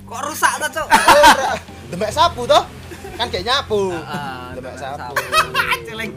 kok 0.04 0.22
rusak 0.24 0.54
tuh 0.58 0.70
cok 0.72 0.88
Oh, 0.88 1.14
ora. 1.14 1.52
demek 1.90 2.12
sapu 2.12 2.42
toh? 2.46 2.64
Kan 3.14 3.28
kayak 3.28 3.44
nyapu. 3.44 3.92
Ah, 4.02 4.52
demek 4.52 4.72
demek 4.72 4.76
sapu. 4.78 5.14
Celeng. 5.88 6.12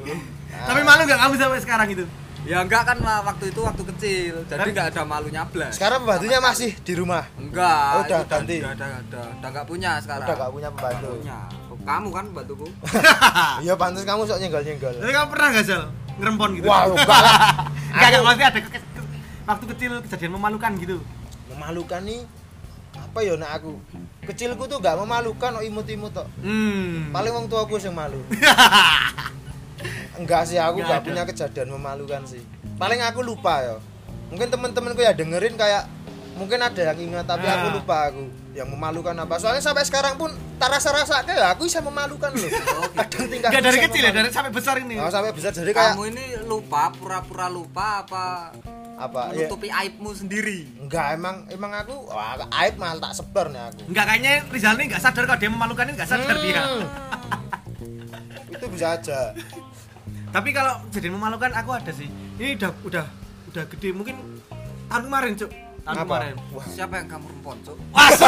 Tapi 0.56 0.80
malu 0.80 1.02
gak 1.04 1.18
kamu 1.18 1.34
sampai 1.34 1.60
sekarang 1.60 1.88
itu? 1.90 2.06
ya 2.46 2.62
enggak 2.62 2.86
kan 2.86 2.94
Wak, 2.96 3.26
waktu 3.26 3.50
itu 3.50 3.58
waktu 3.58 3.82
kecil 3.90 4.34
jadi 4.46 4.54
Kan- 4.56 4.70
enggak 4.70 4.86
ada 4.94 5.02
malunya 5.02 5.42
blas 5.44 5.74
Sekarang 5.74 6.06
pembantunya 6.06 6.38
masih 6.38 6.78
di 6.78 6.94
rumah. 6.94 7.26
enggak 7.34 7.90
Oh, 7.90 8.02
udah 8.06 8.20
ganti. 8.22 8.62
udah 8.62 8.70
udah 8.70 8.86
udah 9.02 9.24
udah 9.34 9.48
enggak 9.50 9.66
punya 9.66 9.90
sekarang 9.98 10.22
Udah 10.22 10.36
gak 10.38 10.52
punya 10.54 10.68
pembantu. 10.70 11.10
punya 11.18 11.38
kamu 11.82 12.08
kan 12.08 12.24
pembantuku 12.30 12.66
Iya, 13.66 13.74
pantas 13.74 14.06
kamu 14.06 14.22
sok 14.22 14.38
nyenggol-nyenggol. 14.38 14.94
Tapi 14.94 15.10
kamu 15.12 15.26
pernah 15.28 15.48
gak 15.50 15.64
Sal? 15.66 15.82
Ngerempon 16.16 16.50
gitu? 16.54 16.66
Wah, 16.66 16.87
enggak 16.87 17.06
lah. 17.26 17.35
Enggak, 17.87 18.08
enggak, 18.08 18.08
Aku- 18.11 18.25
maksudnya 18.25 18.49
ada 18.49 18.61
ke- 18.61 18.73
ke- 18.73 19.08
waktu 19.44 19.64
kecil 19.75 19.90
kejadian 20.02 20.32
memalukan 20.35 20.70
gitu. 20.76 20.96
Memalukan 21.49 22.00
nih 22.02 22.20
apa 22.96 23.18
ya 23.20 23.35
nak 23.37 23.52
aku? 23.54 23.73
Kecilku 24.25 24.64
tuh 24.66 24.78
gak 24.78 24.96
memalukan 24.96 25.50
kok 25.52 25.62
imut-imut 25.62 26.11
tok. 26.11 26.26
Hmm. 26.40 27.12
Paling 27.12 27.32
wong 27.32 27.46
tuaku 27.46 27.76
yang 27.76 27.92
malu. 27.92 28.18
Enggak 30.18 30.49
sih 30.49 30.56
aku 30.56 30.80
gak 30.80 30.88
ada. 30.90 31.04
punya 31.04 31.23
kejadian 31.25 31.68
memalukan 31.70 32.25
sih. 32.25 32.40
Paling 32.75 33.00
aku 33.02 33.20
lupa 33.20 33.61
ya. 33.61 33.76
Mungkin 34.26 34.49
temen-temenku 34.49 34.99
ya 34.99 35.12
dengerin 35.12 35.54
kayak 35.54 35.85
mungkin 36.37 36.61
ada 36.61 36.81
yang 36.93 36.99
ingat 37.00 37.25
tapi 37.25 37.49
aku 37.49 37.66
Ah. 37.66 37.75
lupa 37.75 37.97
aku 38.12 38.25
yang 38.52 38.69
memalukan 38.69 39.16
apa. 39.16 39.35
Soalnya 39.37 39.61
sampai 39.61 39.85
sekarang 39.85 40.16
pun 40.16 40.28
tak 40.57 40.69
rasa-rasa 40.71 41.25
kayak 41.25 41.57
aku 41.57 41.64
bisa 41.64 41.81
memalukan 41.81 42.31
loh. 42.31 42.50
Kadang 42.97 43.25
tingkah 43.28 43.49
Enggak 43.50 43.64
dari 43.64 43.78
kecil 43.81 44.02
ya, 44.05 44.12
dari 44.12 44.28
sampai 44.28 44.52
besar 44.52 44.76
ini. 44.78 44.97
Oh, 44.97 45.09
sampai 45.09 45.33
bisa 45.33 45.49
jadi 45.50 45.73
kayak 45.73 45.97
kamu 45.97 46.05
ini 46.12 46.25
lupa 46.45 46.93
pura-pura 46.93 47.49
lupa 47.49 48.05
apa 48.05 48.25
apa? 48.97 49.33
Ya 49.33 49.45
menutupi 49.45 49.69
aibmu 49.69 50.12
sendiri? 50.12 50.69
Enggak 50.76 51.16
emang 51.16 51.45
emang 51.49 51.73
aku 51.75 52.09
wah, 52.09 52.37
aib 52.64 52.76
malah 52.76 52.97
tak 53.00 53.12
sebar 53.16 53.52
nih 53.52 53.62
aku. 53.73 53.81
Enggak, 53.93 54.05
kayaknya 54.07 54.33
Rizal 54.49 54.75
ini 54.76 54.85
enggak 54.88 55.02
sadar 55.05 55.25
kalau 55.25 55.40
dia 55.40 55.50
memalukan 55.52 55.85
ini 55.88 55.93
enggak 55.97 56.11
sadar 56.12 56.37
dia. 56.40 56.61
Hmm. 56.61 56.85
itu 58.57 58.66
bisa 58.73 58.97
aja. 58.97 59.37
Tapi 60.33 60.49
kalau 60.52 60.81
kejadian 60.88 61.16
memalukan 61.16 61.52
aku 61.52 61.71
ada 61.73 61.93
sih. 61.93 62.09
Ini 62.40 62.57
udah 62.57 62.71
udah 62.85 63.07
udah 63.52 63.64
gede. 63.69 63.88
Mungkin 63.93 64.16
tahun 64.88 65.02
kemarin 65.09 65.33
cuk 65.37 65.50
Tahun 65.87 65.97
Apa? 65.97 66.19
kemarin 66.19 66.35
Wah, 66.50 66.66
siapa 66.66 66.95
yang 66.99 67.09
kamu 67.09 67.26
rempon 67.31 67.57
cok 67.62 67.76
Wasu, 67.95 68.26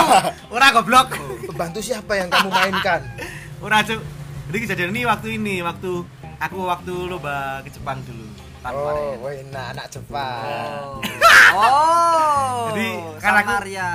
orang 0.48 0.70
goblok 0.72 1.08
pembantu 1.44 1.80
siapa 1.80 2.12
yang 2.14 2.28
kamu 2.28 2.48
mainkan 2.48 3.00
Ora 3.64 3.82
cuk 3.82 3.98
Jadi 4.46 4.58
kejadian 4.62 4.90
ini 4.90 5.02
waktu 5.02 5.28
ini 5.34 5.54
Waktu 5.60 5.90
aku 6.38 6.58
waktu 6.64 6.94
lomba 7.04 7.58
ke 7.60 7.70
Jepang 7.70 7.98
dulu 8.02 8.22
Jepang 8.24 8.46
Oh, 8.68 8.78
kemarin. 8.80 9.16
wah 9.18 9.32
enak 9.34 9.66
anak 9.70 9.86
Jepang. 9.88 10.42
Oh. 10.44 10.98
oh. 11.56 12.62
Jadi, 12.68 12.88
kan 13.16 13.32
aku- 13.36 13.54
Samaria. 13.54 13.90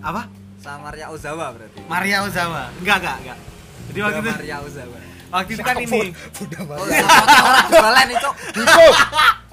apa 0.00 0.22
Samaria 0.56 1.06
Ozawa 1.08 1.46
berarti. 1.50 1.78
Maria 1.84 2.16
Ozawa 2.22 2.62
enggak 2.74 2.96
enggak 2.98 3.16
enggak 3.20 3.38
jadi 3.84 3.98
waktu 4.00 4.18
itu 4.18 4.30
Maria 4.32 4.56
Ozawa. 4.60 4.98
waktu 5.28 5.50
itu 5.50 5.62
kan 5.62 5.76
ini 5.78 6.00
Buddha 6.30 6.58
Oh, 6.60 6.66
Maria. 6.78 7.02
sama 7.04 7.42
orang 7.44 7.68
balen 7.70 8.08
itu. 8.08 8.30
Diko. 8.52 8.86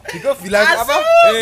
Diko 0.06 0.32
bilang 0.38 0.62
apa? 0.64 0.96
Eh, 1.26 1.42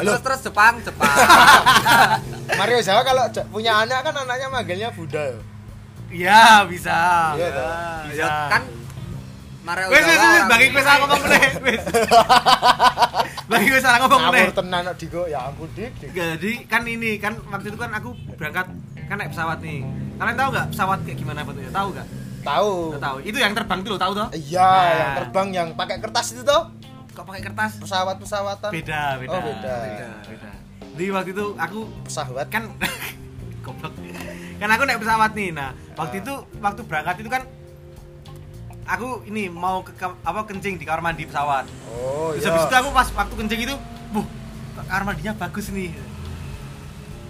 terus 0.00 0.20
terus 0.22 0.40
Jepang, 0.42 0.78
Jepang. 0.78 1.10
Mario 2.58 2.78
Jawa 2.78 3.02
kalau 3.02 3.22
punya 3.48 3.72
anak 3.78 4.00
kan 4.00 4.14
anaknya 4.16 4.48
manggilnya 4.48 4.88
Buddha. 4.90 5.18
ya? 5.20 5.38
Iya 6.06 6.42
bisa 6.64 6.98
Iya, 7.34 7.50
bisa 8.06 8.22
ya 8.22 8.28
kan 8.48 8.62
Maria 9.60 9.90
wes 9.90 9.98
wes 10.00 10.14
wes 10.16 10.44
bagi 10.46 10.66
gue 10.70 10.78
salah 10.78 10.98
ngomong 11.02 11.20
meneh 11.20 11.42
wes 11.60 11.82
bagi 13.50 13.66
gue 13.66 13.82
salah 13.82 13.98
ngomong 14.00 14.20
meneh 14.24 14.42
Ngawur 14.44 14.54
tenan 14.54 14.80
kok 14.84 14.96
Diko. 14.96 15.22
Ya 15.26 15.40
ampun 15.42 15.66
Dik. 15.74 15.92
Jadi 16.08 16.52
kan 16.64 16.86
ini 16.86 17.18
kan 17.18 17.34
waktu 17.44 17.66
itu 17.68 17.76
kan 17.76 17.90
aku 17.90 18.14
berangkat 18.34 18.70
kan 19.04 19.16
naik 19.16 19.30
pesawat 19.30 19.58
nih 19.58 19.82
kalian 20.16 20.36
tahu 20.36 20.48
nggak 20.48 20.66
pesawat 20.70 20.98
kayak 21.02 21.18
gimana 21.18 21.42
bentuknya 21.42 21.70
tahu 21.70 21.90
nggak 21.92 22.08
Tahu. 22.46 22.94
Tahu 22.94 23.16
itu 23.26 23.42
yang 23.42 23.50
terbang 23.50 23.82
itu 23.82 23.90
lo 23.90 23.98
tahu 23.98 24.12
toh 24.14 24.30
Iya, 24.30 24.62
Nah. 24.62 24.86
yang 24.94 25.10
terbang 25.18 25.48
yang 25.50 25.68
pakai 25.74 25.98
kertas 25.98 26.30
itu 26.30 26.46
toh. 26.46 26.70
Kok 27.16 27.24
pakai 27.24 27.42
kertas? 27.42 27.80
Pesawat-pesawatan. 27.80 28.68
beda 28.70 29.16
beda 29.16 29.32
Oh, 29.32 29.42
beda. 29.42 29.74
beda. 29.80 30.08
Beda 30.28 30.50
jadi 30.92 31.08
waktu 31.10 31.30
itu 31.32 31.46
aku 31.54 31.80
Pesawat. 32.04 32.46
kan 32.48 32.68
goblok. 33.64 33.92
Kan 34.56 34.68
aku 34.70 34.82
naik 34.84 35.00
pesawat 35.00 35.32
nih. 35.32 35.50
Nah 35.50 35.68
waktu 35.92 36.20
itu 36.20 36.32
waktu 36.58 36.80
berangkat 36.82 37.16
itu 37.18 37.28
kan 37.28 37.42
aku 38.86 39.26
ini 39.26 39.48
mau 39.48 39.80
ke 39.80 39.92
kam- 39.92 40.16
apa 40.22 40.44
kencing 40.44 40.76
di 40.76 40.84
kamar 40.84 41.00
mandi 41.02 41.24
pesawat. 41.24 41.64
Oh, 41.90 42.32
terus 42.32 42.44
iya. 42.44 42.48
habis 42.50 42.64
itu 42.64 42.76
aku 42.76 42.88
pas 42.90 43.08
waktu 43.10 43.34
kencing 43.34 43.60
itu 43.62 43.74
buh 44.10 44.24
kamar 44.82 45.02
mandinya 45.04 45.32
bagus 45.34 45.68
nih. 45.68 45.92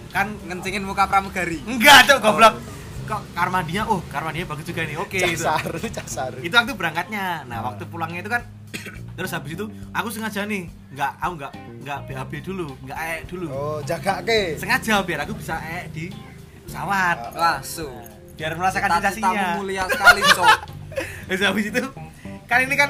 Kan 0.09 0.35
ngencingin 0.41 0.83
muka 0.83 1.03
pramugari. 1.05 1.59
enggak 1.63 2.07
tuh 2.07 2.17
goblok. 2.19 2.55
Kok 3.03 3.21
kamar 3.33 3.49
mandinya 3.53 3.83
oh 3.87 3.99
kamar 4.05 4.31
mandinya 4.31 4.47
bagus 4.47 4.63
juga 4.63 4.83
nih. 4.83 4.95
Oke 4.95 5.19
itu 5.19 5.43
Casaru, 5.43 5.79
casaru. 5.81 6.37
itu 6.39 6.53
waktu 6.53 6.71
berangkatnya. 6.71 7.43
Nah 7.43 7.63
waktu 7.65 7.83
pulangnya 7.83 8.19
itu 8.19 8.29
kan 8.29 8.47
terus 9.17 9.33
habis 9.33 9.51
itu 9.51 9.65
aku 9.89 10.07
sengaja 10.07 10.45
nih 10.45 10.63
nggak 10.93 11.11
aku 11.17 11.33
nggak 11.35 11.51
nggak 11.81 11.99
BAB 12.05 12.31
dulu 12.39 12.67
nggak 12.79 12.97
ee 13.01 13.17
dulu 13.25 13.47
Oh, 13.49 13.79
jaga 13.81 14.21
ke. 14.21 14.53
sengaja 14.55 15.01
biar 15.01 15.25
aku 15.25 15.33
bisa 15.33 15.57
ee 15.57 15.89
di 15.89 16.05
pesawat 16.63 17.17
Wah, 17.33 17.57
su. 17.59 17.89
biar 18.37 18.53
merasakan 18.53 18.89
sensasinya 18.93 19.57
mulia 19.57 19.89
sekali, 19.89 20.21
Cok. 20.21 20.45
terus 21.27 21.41
habis 21.41 21.65
itu 21.67 21.81
kan 22.45 22.61
ini 22.61 22.75
kan 22.75 22.89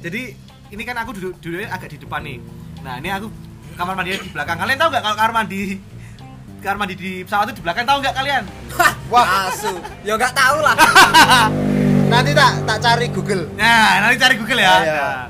jadi 0.00 0.34
ini 0.68 0.82
kan 0.82 0.98
aku 0.98 1.14
duduk 1.14 1.38
duduknya 1.38 1.70
agak 1.70 1.88
di 1.88 1.98
depan 1.98 2.20
nih 2.20 2.38
nah 2.82 2.98
ini 2.98 3.08
aku 3.08 3.30
kamar 3.74 3.94
mandi 3.94 4.18
di 4.18 4.28
belakang 4.28 4.58
kalian 4.58 4.76
tahu 4.76 4.88
nggak 4.90 5.02
kalau 5.02 5.16
kamar 5.16 5.32
mandi 5.36 5.62
kamar 6.58 6.76
mandi 6.76 6.94
di 6.94 7.10
pesawat 7.22 7.46
itu 7.46 7.54
di 7.54 7.62
belakang 7.62 7.84
tahu 7.84 7.98
nggak 8.00 8.14
kalian 8.14 8.44
Wah, 9.06 9.46
Asu. 9.46 9.70
Ya 10.00 10.16
enggak 10.16 10.32
tahu 10.32 10.58
lah. 10.58 10.74
nanti 12.10 12.32
tak 12.32 12.52
tak 12.64 12.78
cari 12.80 13.06
Google. 13.08 13.46
nah 13.54 14.00
nanti 14.00 14.16
cari 14.16 14.34
Google 14.34 14.58
ya 14.58 14.74
Iya. 14.74 14.90
nah, 14.90 15.22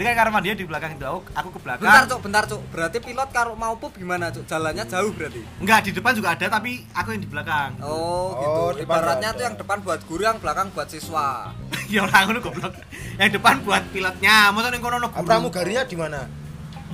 ini 0.00 0.08
kan 0.08 0.16
kamar 0.24 0.32
mandi 0.40 0.56
di 0.56 0.64
belakang 0.64 0.96
itu 0.96 1.04
aku, 1.04 1.20
aku 1.36 1.48
ke 1.52 1.60
belakang 1.60 1.84
Bentar, 1.84 2.04
Cok, 2.08 2.20
bentar, 2.24 2.44
Cok. 2.48 2.60
Berarti 2.72 2.98
pilot 3.04 3.28
kalau 3.36 3.52
mau 3.52 3.76
pup 3.76 3.92
gimana, 3.92 4.32
Cok? 4.32 4.48
Jalannya 4.48 4.88
jauh 4.88 5.12
berarti. 5.12 5.44
Enggak, 5.60 5.78
di 5.84 5.90
depan 5.92 6.12
juga 6.16 6.32
ada 6.32 6.46
tapi 6.48 6.88
aku 6.96 7.08
yang 7.12 7.20
di 7.20 7.28
belakang. 7.28 7.76
Oh, 7.84 8.32
Oh, 8.32 8.72
gitu. 8.72 8.80
depan 8.80 8.96
Ibaratnya 8.96 9.30
tuh 9.36 9.44
yang 9.44 9.56
depan 9.60 9.78
buat 9.84 10.00
guru, 10.08 10.22
yang 10.24 10.40
belakang 10.40 10.72
buat 10.72 10.88
siswa. 10.88 11.52
ya 11.92 12.00
orang 12.08 12.32
ngono 12.32 12.40
goblok. 12.40 12.72
Yang 13.20 13.30
depan 13.36 13.54
buat 13.60 13.82
pilotnya, 13.92 14.48
masa 14.56 14.72
ning 14.72 14.80
kono 14.80 14.96
ono 14.96 15.12
guru. 15.12 15.28
Pramugarinya 15.28 15.84
di 15.84 15.96
mana? 16.00 16.20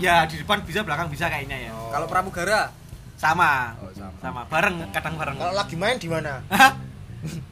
Ya, 0.03 0.27
di 0.27 0.43
depan 0.43 0.67
bisa, 0.67 0.83
belakang 0.83 1.07
bisa 1.07 1.31
kayaknya 1.31 1.71
ya. 1.71 1.73
Oh. 1.79 1.95
Kalau 1.95 2.11
pramugara, 2.11 2.75
Sama. 3.17 3.73
Oh, 3.81 3.89
sama. 3.95 4.13
Sama, 4.21 4.41
bareng, 4.51 4.93
kadang 4.93 5.15
bareng. 5.15 5.39
Kalau 5.39 5.55
lagi 5.55 5.73
main 5.79 5.97
di 5.97 6.05
mana? 6.11 6.43
Hah? 6.53 6.75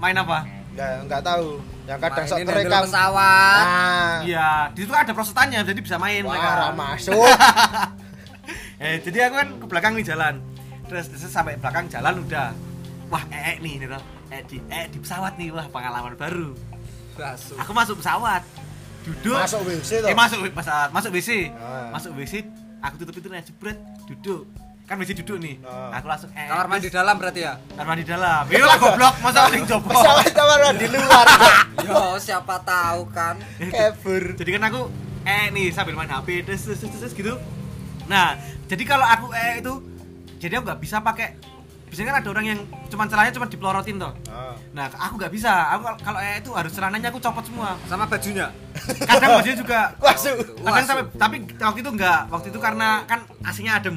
Main 0.03 0.19
apa? 0.19 0.45
Enggak, 0.75 0.91
enggak 1.07 1.23
tahu. 1.23 1.49
Yang 1.87 1.99
kadang 2.03 2.27
sok 2.27 2.39
terekam. 2.43 2.83
pesawat. 2.91 3.65
Ah. 3.65 4.17
Iya, 4.27 4.51
di 4.75 4.79
situ 4.83 4.91
ada 4.91 5.13
prosetannya, 5.15 5.61
jadi 5.63 5.81
bisa 5.81 5.97
main 6.03 6.27
mereka. 6.27 6.49
Wah, 6.51 6.55
ra 6.59 6.69
masuk. 6.75 7.15
eh, 8.83 8.99
jadi 9.07 9.31
aku 9.31 9.35
kan 9.39 9.49
ke 9.63 9.67
belakang 9.71 9.93
nih 9.95 10.07
jalan. 10.11 10.35
Terus, 10.91 11.15
terus 11.15 11.31
sampai 11.31 11.55
belakang 11.63 11.87
jalan 11.87 12.27
udah. 12.27 12.51
Wah, 13.07 13.23
ee 13.31 13.63
nih, 13.63 13.87
nih, 13.87 13.87
toh. 13.87 14.03
eh 14.35 14.43
di 14.51 14.59
eh 14.67 14.91
di 14.91 14.99
pesawat 14.99 15.39
nih, 15.39 15.55
wah 15.55 15.71
pengalaman 15.71 16.19
baru. 16.19 16.51
Basu. 17.15 17.55
Aku 17.55 17.71
masuk 17.71 18.03
pesawat. 18.03 18.43
Duduk. 19.07 19.39
Masuk 19.39 19.63
WC 19.63 20.03
toh. 20.03 20.09
Eh 20.11 20.17
masuk 20.19 20.39
pesawat, 20.51 20.91
masuk 20.91 21.11
WC. 21.15 21.55
Ah. 21.55 21.95
Masuk 21.95 22.11
WC, 22.19 22.43
aku 22.83 22.95
tutup 22.99 23.15
itu 23.23 23.29
jebret, 23.31 23.79
duduk. 24.11 24.43
Kan 24.85 25.01
WC 25.01 25.17
duduk 25.17 25.41
nih. 25.41 25.57
Ah. 25.65 25.97
Aku 25.97 26.07
langsung 26.07 26.29
eh 26.33 26.45
Kamar 26.45 26.69
mandi 26.69 26.89
dalam 26.89 27.17
berarti 27.17 27.41
ya? 27.41 27.57
kamar 27.73 27.87
mandi 27.91 28.05
dalam. 28.05 28.45
Iya 28.47 28.65
lah 28.65 28.77
goblok, 28.77 29.15
masa 29.19 29.49
sing 29.49 29.65
jopo. 29.65 29.89
Pesawat 29.89 30.29
kamar 30.31 30.59
mandi 30.63 30.87
luar. 30.87 31.27
Yo, 31.89 32.01
siapa 32.21 32.61
tahu 32.61 33.09
kan. 33.09 33.41
Kabur. 33.59 34.37
Jadi 34.37 34.51
kan 34.53 34.63
aku 34.67 34.81
eh 35.25 35.49
nih 35.51 35.73
sambil 35.73 35.97
main 35.97 36.09
HP 36.09 36.45
terus 36.45 36.61
terus, 36.63 36.79
terus, 36.79 37.01
terus 37.01 37.13
gitu. 37.13 37.33
Nah, 38.05 38.37
jadi 38.67 38.85
kalau 38.85 39.03
aku 39.03 39.33
eh 39.33 39.59
itu 39.59 39.73
jadi 40.37 40.61
aku 40.61 40.69
nggak 40.69 40.81
bisa 40.81 41.01
pakai 41.01 41.33
biasanya 41.85 42.11
kan 42.11 42.19
ada 42.21 42.29
orang 42.29 42.45
yang 42.45 42.61
cuman 42.91 43.07
celananya 43.07 43.33
cuma 43.33 43.47
dipelorotin 43.49 43.97
toh. 43.97 44.13
Ah. 44.29 44.53
Nah, 44.71 44.93
aku 44.93 45.17
nggak 45.17 45.33
bisa. 45.33 45.49
Aku 45.73 45.97
kalau- 45.97 46.21
eh 46.21 46.45
itu 46.45 46.53
harus 46.53 46.69
celananya 46.69 47.09
aku 47.09 47.25
copot 47.25 47.41
semua. 47.41 47.73
Sama 47.89 48.05
bajunya. 48.05 48.53
Kadang 49.01 49.41
bajunya 49.41 49.57
juga 49.57 49.81
Masuk. 50.05 50.61
Kadang 50.61 50.85
sampai 50.85 51.05
tapi 51.17 51.37
waktu 51.57 51.81
itu 51.81 51.91
enggak. 51.91 52.21
Waktu 52.29 52.53
itu 52.53 52.61
karena 52.61 53.01
kan 53.07 53.25
aslinya 53.41 53.81
adem. 53.81 53.97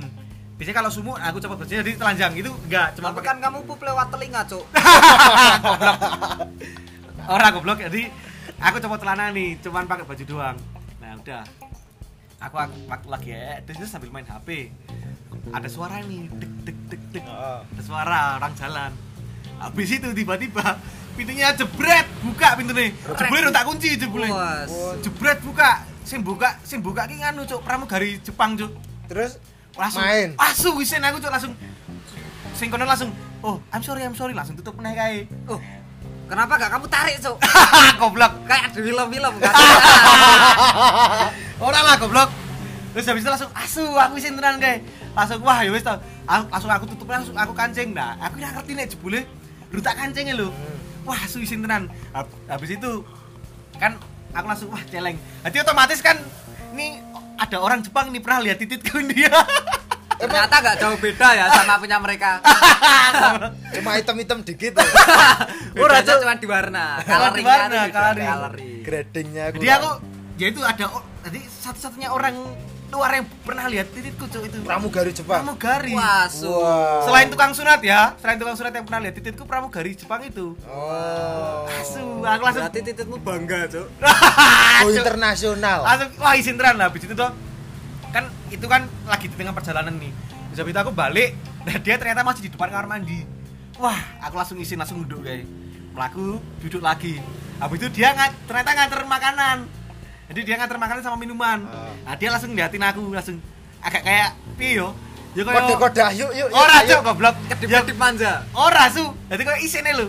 Biasanya 0.58 0.78
kalau 0.82 0.89
sumuk 0.89 1.17
aku 1.22 1.38
copot 1.38 1.58
bajunya 1.62 1.86
jadi 1.86 2.02
telanjang 2.02 2.34
itu 2.34 2.50
enggak, 2.65 2.98
cuma 2.98 3.13
pakai 3.13 3.30
kan 3.30 3.38
kamu 3.46 3.62
pup 3.70 3.78
lewat 3.78 4.10
telinga, 4.10 4.41
Cok. 4.41 4.65
orang 7.34 7.52
goblok. 7.54 7.78
Jadi 7.86 8.10
aku 8.58 8.82
copot 8.82 8.98
celana 8.98 9.30
nih, 9.30 9.62
cuman 9.62 9.86
pakai 9.86 10.10
baju 10.10 10.24
doang. 10.26 10.58
Nah, 10.98 11.13
udah. 11.22 11.46
Aku, 12.41 12.56
aku 12.58 12.78
waktu 12.89 13.08
lagi 13.10 13.30
ya, 13.34 13.62
terus 13.70 13.86
sambil 13.86 14.10
main 14.10 14.26
HP. 14.26 14.74
Ada 15.54 15.70
suara 15.70 16.02
nih, 16.02 16.26
dek 16.26 16.54
dek 16.65 16.78
dek 16.89 17.02
dek. 17.13 17.26
Ah. 17.30 17.62
Ada 17.62 17.82
suara 17.86 18.20
orang 18.41 18.54
jalan. 18.58 18.91
Habis 19.62 19.89
itu 19.93 20.10
tiba-tiba 20.13 20.82
pintunya 21.13 21.54
jebret, 21.54 22.06
buka 22.26 22.58
pintu 22.58 22.74
nih. 22.74 22.98
Jebret 22.98 23.54
tak 23.54 23.65
kunci 23.65 23.93
jebret. 23.93 24.34
Jebret 25.06 25.39
buka, 25.46 25.86
sing 26.02 26.26
buka, 26.26 26.50
sing 26.65 26.82
buka 26.82 27.06
ki 27.06 27.22
nganu 27.22 27.46
cuk, 27.46 27.62
pramugari 27.62 28.17
Jepang 28.26 28.58
cuk. 28.58 28.74
Terus 29.06 29.38
Langsung 29.75 30.01
Main. 30.01 30.30
Langsung 30.34 30.73
wisen 30.75 31.01
aku 31.01 31.17
cuk 31.19 31.30
langsung 31.30 31.53
sing 32.53 32.67
kono 32.69 32.84
langsung, 32.84 33.10
"Oh, 33.39 33.62
I'm 33.69 33.82
sorry, 33.82 34.01
I'm 34.01 34.13
sorry." 34.13 34.34
Langsung 34.34 34.56
tutup 34.56 34.73
meneh 34.75 34.93
kae. 34.93 35.17
Oh. 35.45 35.60
Kenapa 36.27 36.60
gak 36.60 36.67
kamu 36.69 36.86
tarik, 36.88 37.15
Cok? 37.23 37.39
Goblok. 38.03 38.34
Kayak 38.43 38.75
di 38.75 38.84
film-film 38.84 39.34
kan. 39.41 39.53
Ora 41.58 41.80
lah 41.82 41.95
goblok. 41.95 42.27
Terus 42.91 43.06
habis 43.08 43.21
itu 43.21 43.30
langsung 43.30 43.51
asu 43.53 43.86
aku 43.88 44.19
isin 44.19 44.36
tenan 44.36 44.60
kae. 44.60 44.84
Langsung 45.15 45.39
wah 45.41 45.63
ya 45.63 45.71
wis 45.71 45.82
to. 45.82 45.95
Langsung 46.27 46.67
aku 46.67 46.84
tutup 46.89 47.08
langsung 47.08 47.32
aku 47.32 47.53
kancing. 47.53 47.95
Nah, 47.95 48.19
aku 48.19 48.38
ora 48.38 48.51
ngerti 48.53 48.71
nek 48.73 48.88
jebule 48.89 49.23
lu 49.71 49.80
tak 49.80 49.95
kancingnya 49.95 50.36
lho. 50.36 50.51
Wah, 51.03 51.15
asu 51.17 51.39
isin 51.39 51.63
tenan. 51.63 51.88
Hab- 52.12 52.27
Habis 52.47 52.75
itu 52.75 52.91
kan 53.77 53.95
aku 54.34 54.45
langsung 54.45 54.67
wah 54.67 54.84
celeng. 54.84 55.15
Jadi 55.43 55.58
otomatis 55.62 55.99
kan 56.01 56.19
ini 56.75 56.99
ada 57.38 57.58
orang 57.62 57.80
Jepang 57.86 58.10
nih 58.10 58.21
pernah 58.21 58.39
lihat 58.43 58.58
tititku 58.58 58.97
dia. 59.13 59.34
Ternyata 60.17 60.56
gak 60.65 60.78
jauh 60.82 60.97
beda 60.97 61.28
ya 61.38 61.45
sama 61.54 61.78
punya 61.78 62.02
mereka. 62.02 62.41
cuma 63.78 64.02
hitam-hitam 64.02 64.41
dikit. 64.41 64.82
Ora, 65.78 66.02
Bedanya 66.02 66.17
cuma 66.26 66.34
di 66.41 66.47
warna. 66.50 66.86
Di 67.06 67.43
warna, 67.45 67.82
coloring. 67.93 68.82
Gradingnya 68.82 69.54
Jadi 69.54 69.69
aku 69.69 69.91
ya 70.38 70.47
itu 70.54 70.62
ada 70.62 70.86
jadi 71.26 71.39
satu-satunya 71.43 72.10
orang 72.13 72.34
luar 72.88 73.19
yang 73.19 73.26
pernah 73.43 73.65
lihat 73.67 73.91
tititku 73.91 74.26
cuk 74.32 74.43
itu. 74.47 74.58
pramugari 74.63 75.12
Jepang. 75.12 75.43
Pramugari. 75.43 75.91
Wah. 75.91 76.26
Wah. 76.28 77.04
Selain 77.04 77.28
tukang 77.28 77.52
sunat 77.52 77.84
ya, 77.84 78.15
selain 78.17 78.39
tukang 78.39 78.56
sunat 78.56 78.71
yang 78.71 78.86
pernah 78.88 79.02
lihat 79.04 79.15
tititku 79.19 79.43
pramugari 79.43 79.91
Jepang 79.93 80.23
itu. 80.23 80.56
Oh. 80.63 81.67
Asu, 81.67 82.23
aku 82.23 82.41
langsung 82.47 82.63
Berarti 82.63 82.80
tititmu 82.88 83.17
bangga, 83.19 83.67
Cok. 83.67 83.88
Oh, 84.86 84.93
Cuk. 84.93 85.02
internasional. 85.02 85.80
langsung 85.82 86.10
wah 86.21 86.34
izin 86.38 86.56
tenan 86.56 86.78
lah 86.78 86.93
itu 86.93 87.12
tuh 87.17 87.32
kan 88.13 88.23
itu 88.54 88.65
kan 88.69 88.86
lagi 89.10 89.26
di 89.28 89.36
tengah 89.36 89.54
perjalanan 89.54 89.93
nih 90.00 90.12
habis 90.58 90.73
itu 90.73 90.80
aku 90.80 90.93
balik 90.93 91.38
dan 91.67 91.78
dia 91.86 91.95
ternyata 92.02 92.26
masih 92.26 92.47
di 92.47 92.52
depan 92.54 92.69
kamar 92.73 92.88
mandi 92.89 93.21
wah 93.78 93.97
aku 94.23 94.36
langsung 94.38 94.58
izin 94.58 94.80
langsung 94.80 95.06
duduk 95.06 95.21
kayak 95.21 95.45
pelaku 95.93 96.41
duduk 96.62 96.82
lagi 96.82 97.17
habis 97.58 97.78
itu 97.82 97.88
dia 97.93 98.13
ngat, 98.13 98.34
ternyata 98.45 98.69
nganter 98.73 99.02
makanan 99.06 99.58
jadi 100.27 100.39
dia 100.43 100.55
nganter 100.55 100.77
makanan 100.77 101.01
sama 101.01 101.15
minuman 101.15 101.59
Ah. 101.65 101.91
nah 102.03 102.15
dia 102.15 102.29
langsung 102.29 102.51
ngeliatin 102.51 102.81
aku 102.81 103.01
langsung 103.09 103.37
agak 103.79 104.01
kayak 104.01 104.29
piyo 104.55 104.91
ya 105.33 105.41
kayak 105.41 105.63
Kode-kode 105.69 106.01
yuk 106.13 106.31
yuk. 106.31 106.47
yuk, 106.47 106.47
ora 106.51 106.77
cok 106.81 107.01
goblok 107.03 107.35
ya 107.37 107.47
Kedip-kedip 107.53 107.97
manja. 107.97 108.31
ora 108.51 108.83
su 108.89 109.03
jadi 109.27 109.41
kayak 109.43 109.61
isine 109.61 109.91
lho 109.93 110.07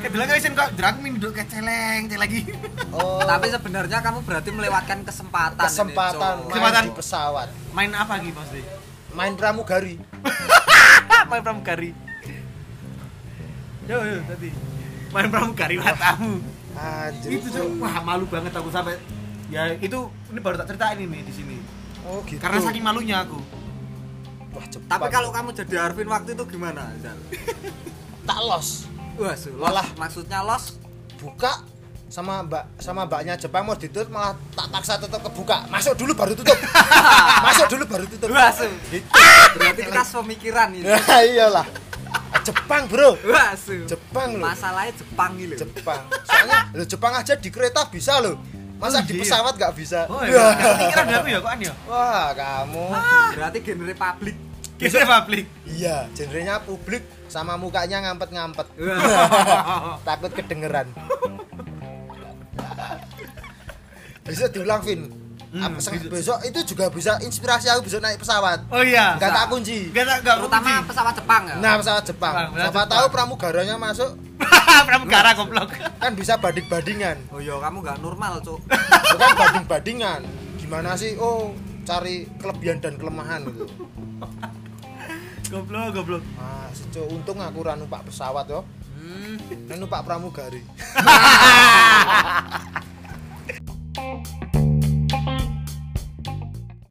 Kayak 0.00 0.12
bilang 0.12 0.28
kan 0.28 0.52
kok 0.54 0.70
drag 0.76 0.96
minduk 0.98 1.32
ke 1.32 1.44
celeng, 1.44 2.04
celeng 2.04 2.20
lagi. 2.20 2.44
Oh, 2.92 3.20
Tapi 3.20 3.48
sebenarnya 3.48 4.00
kamu 4.00 4.20
berarti 4.20 4.50
melewatkan 4.50 5.00
kesempatan. 5.00 5.56
ini, 5.56 5.64
kesempatan 5.64 6.12
Cok. 6.12 6.40
main 6.42 6.52
Kesempatan. 6.52 6.82
di 6.82 6.92
pesawat. 6.92 7.48
Main 7.72 7.90
apa 7.90 8.12
lagi 8.14 8.30
pasti? 8.30 8.60
Main 9.10 9.32
pramugari. 9.32 9.96
Main 11.30 11.40
pramugari. 11.40 11.90
Yo 13.84 13.96
yo 13.98 14.18
tadi. 14.24 14.50
Main 15.08 15.28
pramugari 15.28 15.76
matamu. 15.78 16.32
Anjir. 16.74 17.28
Itu 17.30 17.46
tuh 17.48 17.64
wah 17.78 17.96
malu 18.02 18.24
banget 18.26 18.52
aku 18.52 18.68
sampai 18.68 19.00
ya 19.52 19.72
itu 19.76 19.98
ini 20.30 20.40
baru 20.40 20.56
tak 20.56 20.72
ceritain 20.72 20.98
ini 20.98 21.20
di 21.20 21.32
sini. 21.32 21.56
Oh 22.04 22.20
gitu. 22.24 22.40
Karena 22.40 22.60
saking 22.60 22.84
malunya 22.84 23.24
aku. 23.24 23.40
Wah, 24.54 24.66
Jepang. 24.68 24.86
Tapi 24.86 25.06
kalau 25.10 25.28
kamu 25.28 25.50
jadi 25.52 25.74
Arvin 25.82 26.06
waktu 26.06 26.32
itu 26.32 26.44
gimana, 26.46 26.86
Zal? 27.02 27.18
tak 28.28 28.38
los, 28.40 28.86
Wah, 29.18 29.34
su, 29.34 29.50
los. 29.52 29.66
Malah. 29.66 29.88
maksudnya 29.98 30.40
los. 30.40 30.78
buka 31.14 31.64
sama 32.06 32.44
mbak 32.44 32.68
sama 32.78 33.08
mbaknya 33.08 33.34
Jepang 33.34 33.64
mau 33.64 33.74
ditutup 33.74 34.12
malah 34.12 34.36
tak 34.52 34.68
paksa 34.68 35.00
tutup 35.00 35.18
kebuka 35.24 35.64
masuk 35.66 35.96
dulu 35.96 36.12
baru 36.12 36.36
tutup 36.36 36.52
masuk 37.48 37.66
dulu 37.72 37.84
baru 37.88 38.04
tutup 38.06 38.28
Wah. 38.28 38.52
Gitu. 38.54 39.02
Berarti 39.56 39.82
kita 39.82 40.02
pemikiran 40.04 40.68
ini. 40.70 40.84
ya 40.84 41.00
iyalah 41.24 41.64
Jepang 42.44 42.84
bro 42.86 43.16
Wah. 43.24 43.56
Jepang 43.88 44.36
loh 44.36 44.46
Masalahnya 44.46 44.92
Jepang 44.94 45.32
loh. 45.34 45.56
Jepang 45.56 46.02
soalnya 46.22 46.58
lo 46.76 46.84
Jepang 46.84 47.12
aja 47.16 47.34
di 47.34 47.48
kereta 47.48 47.88
bisa 47.88 48.20
loh 48.20 48.36
masa 48.76 48.98
Oh, 48.98 49.02
di 49.02 49.12
iya. 49.12 49.20
pesawat 49.20 49.54
nggak 49.54 49.72
bisa 49.74 50.00
Oh 50.06 50.20
iya. 50.20 50.44
Pikiran 50.54 51.06
aku 51.14 51.28
ya 51.28 51.38
kok 51.38 51.50
an 51.50 51.60
ya. 51.60 51.74
wah 51.84 52.28
kamu 52.32 52.84
Berarti 53.34 53.58
genre 53.60 53.94
publik. 53.94 54.36
Kisah 54.74 55.02
publik. 55.04 55.46
iya 55.64 56.10
genrenya 56.12 56.58
publik 56.58 57.02
sama 57.26 57.54
mukanya 57.54 58.02
ngampet-ngampet 58.02 58.66
Wah. 58.76 59.96
takut 60.06 60.30
kedengeran 60.30 60.90
bisa 64.24 64.48
diulang 64.48 64.80
Vin 64.80 65.02
Hmm, 65.54 65.70
Apa, 65.70 65.78
bisa. 65.78 65.94
besok 66.10 66.38
itu 66.42 66.58
juga 66.66 66.90
bisa 66.90 67.14
inspirasi 67.22 67.70
aku 67.70 67.86
besok 67.86 68.02
naik 68.02 68.18
pesawat 68.18 68.66
Oh 68.68 68.82
iya. 68.82 69.14
nggak 69.14 69.30
tak 69.30 69.46
kunci 69.46 69.86
Enggak 69.86 70.02
tak 70.04 70.16
enggak 70.18 70.36
Terutama 70.42 70.70
pesawat 70.82 71.14
Jepang 71.14 71.42
ya. 71.46 71.54
nah 71.54 71.72
pesawat 71.78 72.02
Jepang 72.02 72.32
Jepang, 72.34 72.50
pesawat 72.50 72.66
siapa 72.66 72.82
tahu 72.90 73.06
pramugaranya 73.06 73.76
masuk 73.78 74.10
pramugara 74.86 75.32
goblok. 75.32 75.70
kan 75.96 76.12
bisa 76.12 76.36
banding-bandingan 76.36 77.16
Oh 77.30 77.38
iya, 77.38 77.54
kamu 77.56 77.76
nggak 77.80 77.98
normal, 77.98 78.38
Cuk. 78.40 78.58
bukan 78.66 79.30
banding-bandingan 79.36 80.20
gimana 80.56 80.94
sih 80.94 81.14
oh 81.14 81.52
cari 81.84 82.24
kelebihan 82.36 82.78
dan 82.78 82.94
kelemahan 82.96 83.40
gitu 83.44 83.64
Goblok, 85.46 85.92
goblok. 85.92 86.22
ah 86.34 86.66
seco 86.70 87.04
untung 87.06 87.38
aku 87.38 87.58
ra 87.60 87.74
numpak 87.74 88.04
pesawat 88.04 88.46
yo 88.46 88.62
Hmm. 88.94 89.36
Numpak 89.68 90.00
pramugari 90.00 90.64